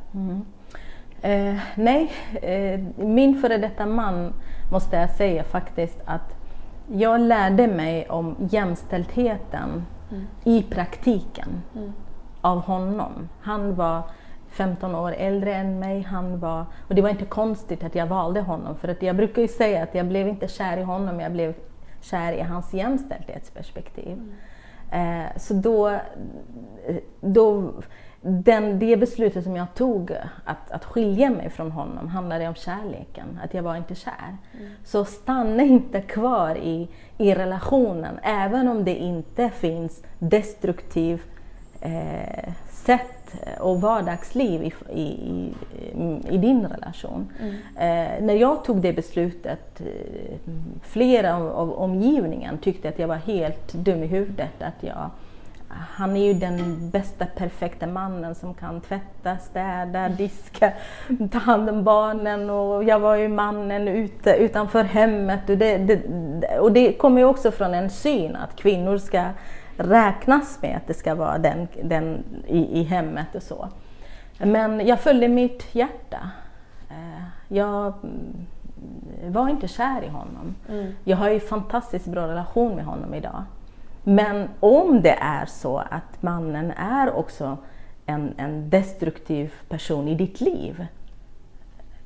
Mm. 1.22 1.56
Eh, 1.56 1.60
nej, 1.74 2.12
eh, 2.42 2.80
min 2.96 3.40
före 3.40 3.58
detta 3.58 3.86
man 3.86 4.32
måste 4.72 4.96
jag 4.96 5.10
säga 5.10 5.44
faktiskt 5.44 5.98
att 6.04 6.34
jag 6.92 7.20
lärde 7.20 7.66
mig 7.66 8.08
om 8.08 8.36
jämställdheten 8.50 9.86
i 10.44 10.62
praktiken 10.62 11.62
av 12.40 12.60
honom. 12.60 13.28
Han 13.40 13.74
var 13.74 14.02
15 14.50 14.94
år 14.94 15.12
äldre 15.12 15.54
än 15.54 15.78
mig. 15.78 16.02
Han 16.02 16.40
var, 16.40 16.64
och 16.88 16.94
det 16.94 17.02
var 17.02 17.08
inte 17.08 17.24
konstigt 17.24 17.84
att 17.84 17.94
jag 17.94 18.06
valde 18.06 18.40
honom 18.40 18.76
för 18.76 18.88
att 18.88 19.02
jag 19.02 19.16
brukar 19.16 19.42
ju 19.42 19.48
säga 19.48 19.82
att 19.82 19.94
jag 19.94 20.06
blev 20.06 20.28
inte 20.28 20.48
kär 20.48 20.76
i 20.76 20.82
honom, 20.82 21.20
jag 21.20 21.32
blev 21.32 21.54
kär 22.00 22.32
i 22.32 22.40
hans 22.40 22.74
jämställdhetsperspektiv. 22.74 24.36
Eh, 24.92 25.36
så 25.36 25.54
då, 25.54 25.98
då 27.20 27.72
den, 28.28 28.78
det 28.78 28.96
beslutet 28.96 29.44
som 29.44 29.56
jag 29.56 29.74
tog 29.74 30.12
att, 30.44 30.70
att 30.70 30.84
skilja 30.84 31.30
mig 31.30 31.50
från 31.50 31.70
honom 31.70 32.08
handlade 32.08 32.48
om 32.48 32.54
kärleken, 32.54 33.40
att 33.44 33.54
jag 33.54 33.62
var 33.62 33.76
inte 33.76 33.94
kär. 33.94 34.36
Så 34.84 35.04
stanna 35.04 35.62
inte 35.62 36.00
kvar 36.00 36.56
i, 36.56 36.88
i 37.18 37.34
relationen, 37.34 38.18
även 38.22 38.68
om 38.68 38.84
det 38.84 38.94
inte 38.94 39.50
finns 39.50 40.02
destruktiv 40.18 41.22
eh, 41.80 42.52
sätt 42.70 43.34
och 43.60 43.80
vardagsliv 43.80 44.62
i, 44.62 44.72
i, 44.92 45.02
i, 45.02 45.54
i 46.30 46.38
din 46.38 46.66
relation. 46.66 47.32
Eh, 47.76 48.22
när 48.22 48.34
jag 48.34 48.64
tog 48.64 48.80
det 48.80 48.92
beslutet, 48.92 49.80
eh, 49.80 50.36
flera 50.82 51.36
av, 51.36 51.48
av 51.48 51.72
omgivningen 51.72 52.58
tyckte 52.58 52.88
att 52.88 52.98
jag 52.98 53.08
var 53.08 53.16
helt 53.16 53.72
dum 53.72 54.02
i 54.02 54.06
huvudet. 54.06 54.62
Att 54.62 54.82
jag, 54.82 55.10
han 55.68 56.16
är 56.16 56.24
ju 56.24 56.32
den 56.32 56.90
bästa 56.90 57.26
perfekta 57.26 57.86
mannen 57.86 58.34
som 58.34 58.54
kan 58.54 58.80
tvätta, 58.80 59.38
städa, 59.38 60.08
diska, 60.08 60.72
ta 61.32 61.38
hand 61.38 61.70
om 61.70 61.84
barnen 61.84 62.50
och 62.50 62.84
jag 62.84 62.98
var 63.00 63.16
ju 63.16 63.28
mannen 63.28 63.88
ute, 63.88 64.30
utanför 64.30 64.84
hemmet. 64.84 65.50
Och 65.50 65.58
det, 65.58 65.78
det, 65.78 66.00
och 66.58 66.72
det 66.72 66.92
kommer 66.92 67.20
ju 67.20 67.24
också 67.24 67.50
från 67.50 67.74
en 67.74 67.90
syn 67.90 68.36
att 68.36 68.56
kvinnor 68.56 68.98
ska 68.98 69.24
räknas 69.76 70.58
med 70.62 70.76
att 70.76 70.86
det 70.86 70.94
ska 70.94 71.14
vara 71.14 71.38
den, 71.38 71.68
den 71.82 72.24
i, 72.46 72.80
i 72.80 72.82
hemmet 72.82 73.34
och 73.34 73.42
så. 73.42 73.68
Men 74.38 74.86
jag 74.86 75.00
följde 75.00 75.28
mitt 75.28 75.74
hjärta. 75.74 76.30
Eh, 76.90 77.22
Jag 77.48 77.86
mm, 78.02 78.46
var 79.32 79.48
inte 79.48 79.68
kär 79.68 80.02
i 80.04 80.08
honom. 80.08 80.54
Jag 81.04 81.16
har 81.16 81.30
ju 81.30 81.40
fantastiskt 81.40 82.06
bra 82.06 82.28
relation 82.28 82.74
med 82.74 82.84
honom 82.84 83.14
idag. 83.14 83.42
Men 84.08 84.48
om 84.60 85.02
det 85.02 85.16
är 85.20 85.46
så 85.46 85.78
att 85.78 86.22
mannen 86.22 86.70
är 86.70 87.12
också 87.12 87.56
en, 88.06 88.34
en 88.36 88.70
destruktiv 88.70 89.52
person 89.68 90.08
i 90.08 90.14
ditt 90.14 90.40
liv, 90.40 90.86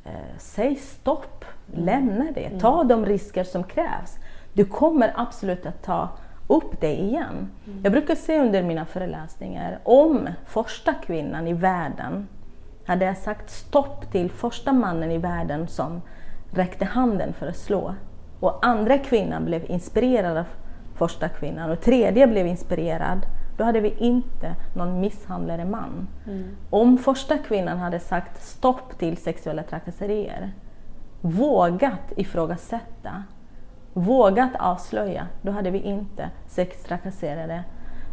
eh, 0.05 0.13
säg 0.39 0.77
stopp, 0.77 1.45
lämna 1.75 2.27
det, 2.35 2.61
ta 2.61 2.85
de 2.85 3.07
risker 3.07 3.45
som 3.45 3.65
krävs. 3.65 4.19
Du 4.53 4.65
kommer 4.65 5.13
absolut 5.17 5.67
att 5.67 5.83
ta 5.83 6.09
upp 6.47 6.81
det 6.81 7.01
igen. 7.01 7.51
Jag 7.83 7.93
brukar 7.93 8.15
säga 8.15 8.43
under 8.43 8.63
mina 8.63 8.85
föreläsningar, 8.85 9.79
om 9.85 10.29
första 10.47 10.95
kvinnan 10.95 11.47
i 11.47 11.53
världen 11.53 12.29
hade 12.87 13.05
jag 13.05 13.19
sagt 13.19 13.51
stopp 13.51 14.13
till 14.13 14.31
första 14.31 14.73
mannen 14.73 15.11
i 15.11 15.19
världen 15.19 15.69
som 15.69 16.01
räckte 16.51 16.85
handen 16.85 17.33
för 17.33 17.47
att 17.47 17.57
slå 17.57 17.95
och 18.41 18.67
andra 18.67 18.99
kvinnan 18.99 19.45
blev 19.45 19.71
inspirerad 19.71 20.37
av 20.37 20.47
första 21.03 21.29
kvinnan 21.29 21.71
och 21.71 21.81
tredje 21.81 22.27
blev 22.27 22.47
inspirerad, 22.47 23.27
då 23.57 23.65
hade 23.65 23.81
vi 23.81 23.95
inte 23.99 24.55
någon 24.75 25.01
misshandlare 25.01 25.65
man. 25.65 26.09
Om 26.71 26.99
första 26.99 27.39
kvinnan 27.39 27.79
hade 27.79 28.01
sagt 28.01 28.43
stopp 28.43 28.99
till 28.99 29.17
sexuella 29.17 29.63
trakasserier, 29.63 30.53
vågat 31.21 32.13
ifrågasätta, 32.17 33.25
vågat 33.93 34.51
avslöja, 34.59 35.27
då 35.43 35.53
hade 35.53 35.71
vi 35.71 35.79
inte 35.79 36.31
sextrakasserade 36.47 37.65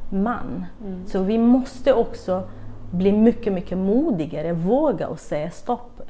man. 0.10 0.66
Så 1.08 1.24
vi 1.24 1.38
måste 1.38 1.94
också 1.94 2.50
bli 2.92 3.12
mycket, 3.12 3.54
mycket 3.54 3.78
modigare, 3.78 4.54
våga 4.54 5.08
och 5.08 5.20
säga 5.20 5.52
stopp. 5.52 6.02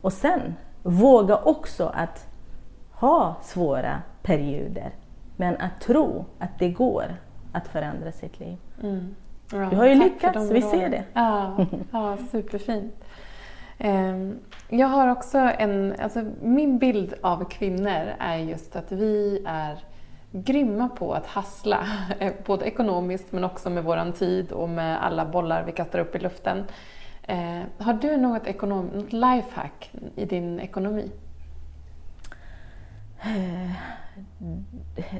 Och 0.00 0.12
sen 0.12 0.54
våga 0.82 1.36
också 1.36 1.92
att 1.94 2.26
ha 2.90 3.36
svåra 3.42 4.02
perioder, 4.22 4.90
men 5.38 5.56
att 5.60 5.80
tro 5.80 6.24
att 6.38 6.58
det 6.58 6.68
går 6.70 7.14
att 7.52 7.68
förändra 7.68 8.12
sitt 8.12 8.40
liv. 8.40 8.56
Ja, 9.52 9.58
Du 9.70 9.76
har 9.76 9.86
ju 9.86 9.94
lyckats, 9.94 10.50
vi 10.50 10.62
ser 10.62 10.88
det. 10.88 11.04
Ja, 11.12 11.66
ja 11.92 12.16
superfint. 12.30 12.94
Ehm, 13.78 14.38
Jag 14.68 14.86
har 14.88 15.08
också 15.08 15.38
en, 15.38 15.94
alltså 16.02 16.24
min 16.42 16.78
bild 16.78 17.14
av 17.22 17.44
kvinnor 17.44 18.06
är 18.18 18.36
just 18.36 18.76
att 18.76 18.92
vi 18.92 19.42
är 19.46 19.78
grymma 20.32 20.88
på 20.88 21.12
att 21.14 21.26
hassla, 21.26 21.78
eh, 22.18 22.32
både 22.46 22.64
ekonomiskt 22.66 23.32
men 23.32 23.44
också 23.44 23.70
med 23.70 23.84
våran 23.84 24.12
tid 24.12 24.52
och 24.52 24.68
med 24.68 25.04
alla 25.04 25.24
bollar 25.26 25.62
vi 25.64 25.72
kastar 25.72 25.98
upp 25.98 26.14
i 26.14 26.18
luften. 26.18 26.64
Eh, 27.22 27.60
Har 27.78 27.92
du 27.92 28.16
något, 28.16 28.46
ekonom, 28.46 28.86
något 28.86 29.12
lifehack 29.12 29.90
i 30.16 30.24
din 30.24 30.60
ekonomi? 30.60 31.10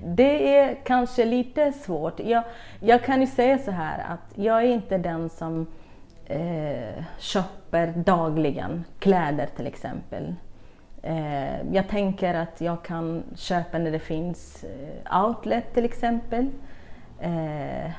Det 0.03 0.57
är 0.59 0.74
kanske 0.84 1.24
lite 1.24 1.72
svårt. 1.72 2.20
Jag, 2.20 2.42
jag 2.80 3.05
kan 3.05 3.20
ju 3.20 3.26
säga 3.26 3.59
så 3.59 3.70
här 3.70 4.12
att 4.12 4.38
jag 4.38 4.62
är 4.62 4.68
inte 4.68 4.99
den 4.99 5.28
som 5.28 5.66
eh, 6.26 7.05
köper 7.18 7.86
dagligen 7.86 8.84
kläder 8.99 9.49
till 9.57 9.66
exempel. 9.66 10.34
Eh, 11.03 11.72
jag 11.72 11.88
tänker 11.88 12.34
att 12.34 12.61
jag 12.61 12.82
kan 12.82 13.22
köpa 13.34 13.78
när 13.78 13.90
det 13.90 13.99
finns 13.99 14.64
eh, 14.64 15.24
outlet 15.24 15.74
till 15.74 15.84
exempel. 15.84 16.49
Eh, 17.20 17.90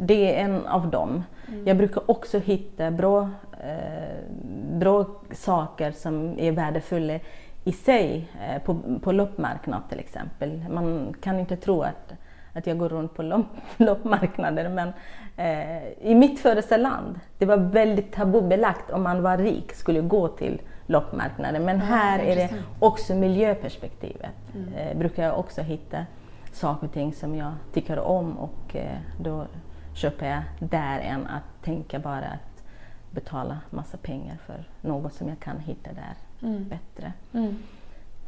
det 0.00 0.34
är 0.34 0.44
en 0.44 0.66
av 0.66 0.90
dem. 0.90 1.24
Jag 1.64 1.76
brukar 1.76 2.10
också 2.10 2.38
hitta 2.38 2.90
bra, 2.90 3.30
eh, 3.64 4.30
bra 4.72 5.06
saker 5.32 5.92
som 5.92 6.38
är 6.38 6.52
värdefulla 6.52 7.18
i 7.66 7.72
sig 7.72 8.28
eh, 8.40 8.62
på, 8.62 8.80
på 9.02 9.12
loppmarknad 9.12 9.88
till 9.88 9.98
exempel. 9.98 10.64
Man 10.70 11.14
kan 11.20 11.38
inte 11.38 11.56
tro 11.56 11.82
att, 11.82 12.12
att 12.52 12.66
jag 12.66 12.78
går 12.78 12.88
runt 12.88 13.14
på 13.14 13.22
lopp, 13.22 13.46
loppmarknader 13.76 14.68
men 14.68 14.92
eh, 15.36 16.10
i 16.10 16.14
mitt 16.14 16.40
födelseland, 16.40 17.20
det 17.38 17.46
var 17.46 17.56
väldigt 17.56 18.12
tabubelagt 18.12 18.90
om 18.90 19.02
man 19.02 19.22
var 19.22 19.38
rik 19.38 19.72
skulle 19.72 20.00
gå 20.00 20.28
till 20.28 20.60
loppmarknader. 20.86 21.60
Men 21.60 21.80
här 21.80 22.18
är 22.18 22.36
det 22.36 22.50
också 22.80 23.14
miljöperspektivet. 23.14 24.30
Eh, 24.76 24.98
brukar 24.98 25.22
jag 25.22 25.38
också 25.38 25.62
hitta 25.62 26.06
saker 26.52 26.86
och 26.86 26.92
ting 26.92 27.12
som 27.12 27.34
jag 27.34 27.52
tycker 27.72 27.98
om 27.98 28.38
och 28.38 28.76
eh, 28.76 28.98
då 29.20 29.46
köper 29.94 30.26
jag 30.26 30.68
där 30.70 31.00
än 31.00 31.26
att 31.26 31.64
tänka 31.64 31.98
bara 31.98 32.26
att 32.26 32.62
betala 33.10 33.58
massa 33.70 33.96
pengar 33.96 34.36
för 34.46 34.64
något 34.80 35.12
som 35.12 35.28
jag 35.28 35.40
kan 35.40 35.60
hitta 35.60 35.92
där 35.92 36.25
bättre. 36.54 37.12
Mm. 37.32 37.56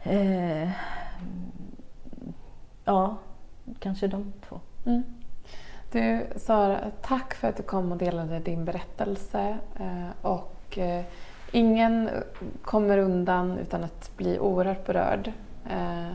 Eh, 0.03 0.71
ja, 2.85 3.16
kanske 3.79 4.07
de 4.09 4.33
två. 4.49 4.61
Mm. 4.87 5.03
Du 5.93 6.27
Sara, 6.37 6.79
tack 7.03 7.35
för 7.35 7.49
att 7.49 7.57
du 7.57 7.62
kom 7.62 7.93
och 7.93 7.99
delade 7.99 8.39
din 8.39 8.64
berättelse. 8.64 9.57
Eh, 9.81 10.09
Och 10.27 10.79
eh, 10.79 11.05
ingen 11.53 12.11
kommer 12.62 12.99
undan 12.99 13.59
utan 13.59 13.85
att 13.85 14.11
bli 14.16 14.39
oerhört 14.39 14.87
berörd 14.87 15.33
eh, 15.71 16.12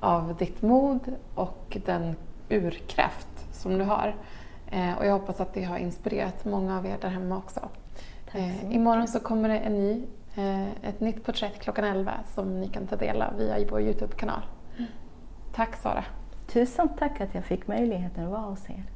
av 0.00 0.36
ditt 0.36 0.62
mod 0.62 1.00
och 1.34 1.76
den 1.86 2.16
urkraft 2.48 3.28
som 3.52 3.78
du 3.78 3.84
har. 3.84 4.14
Eh, 4.70 4.98
Och 4.98 5.06
jag 5.06 5.12
hoppas 5.12 5.40
att 5.40 5.54
det 5.54 5.62
har 5.64 5.78
inspirerat 5.78 6.44
många 6.44 6.78
av 6.78 6.86
er 6.86 6.96
där 7.00 7.08
hemma 7.08 7.36
också. 7.36 7.60
Tack 7.60 8.32
så 8.32 8.38
Eh, 8.38 8.46
mycket. 8.46 8.72
Imorgon 8.72 9.08
så 9.08 9.20
kommer 9.20 9.48
det 9.48 9.58
en 9.58 9.78
ny, 9.78 10.02
ett 10.82 11.00
nytt 11.00 11.24
porträtt 11.24 11.60
klockan 11.60 11.84
11 11.84 12.12
som 12.34 12.60
ni 12.60 12.68
kan 12.68 12.86
ta 12.86 12.96
del 12.96 13.22
av 13.22 13.36
via 13.36 13.58
vår 13.70 13.80
Youtube-kanal. 13.80 14.42
Tack 15.52 15.76
Sara! 15.76 16.04
Tusen 16.46 16.88
tack 16.98 17.20
att 17.20 17.34
jag 17.34 17.44
fick 17.44 17.66
möjligheten 17.66 18.24
att 18.24 18.30
vara 18.30 18.40
hos 18.40 18.70
er. 18.70 18.95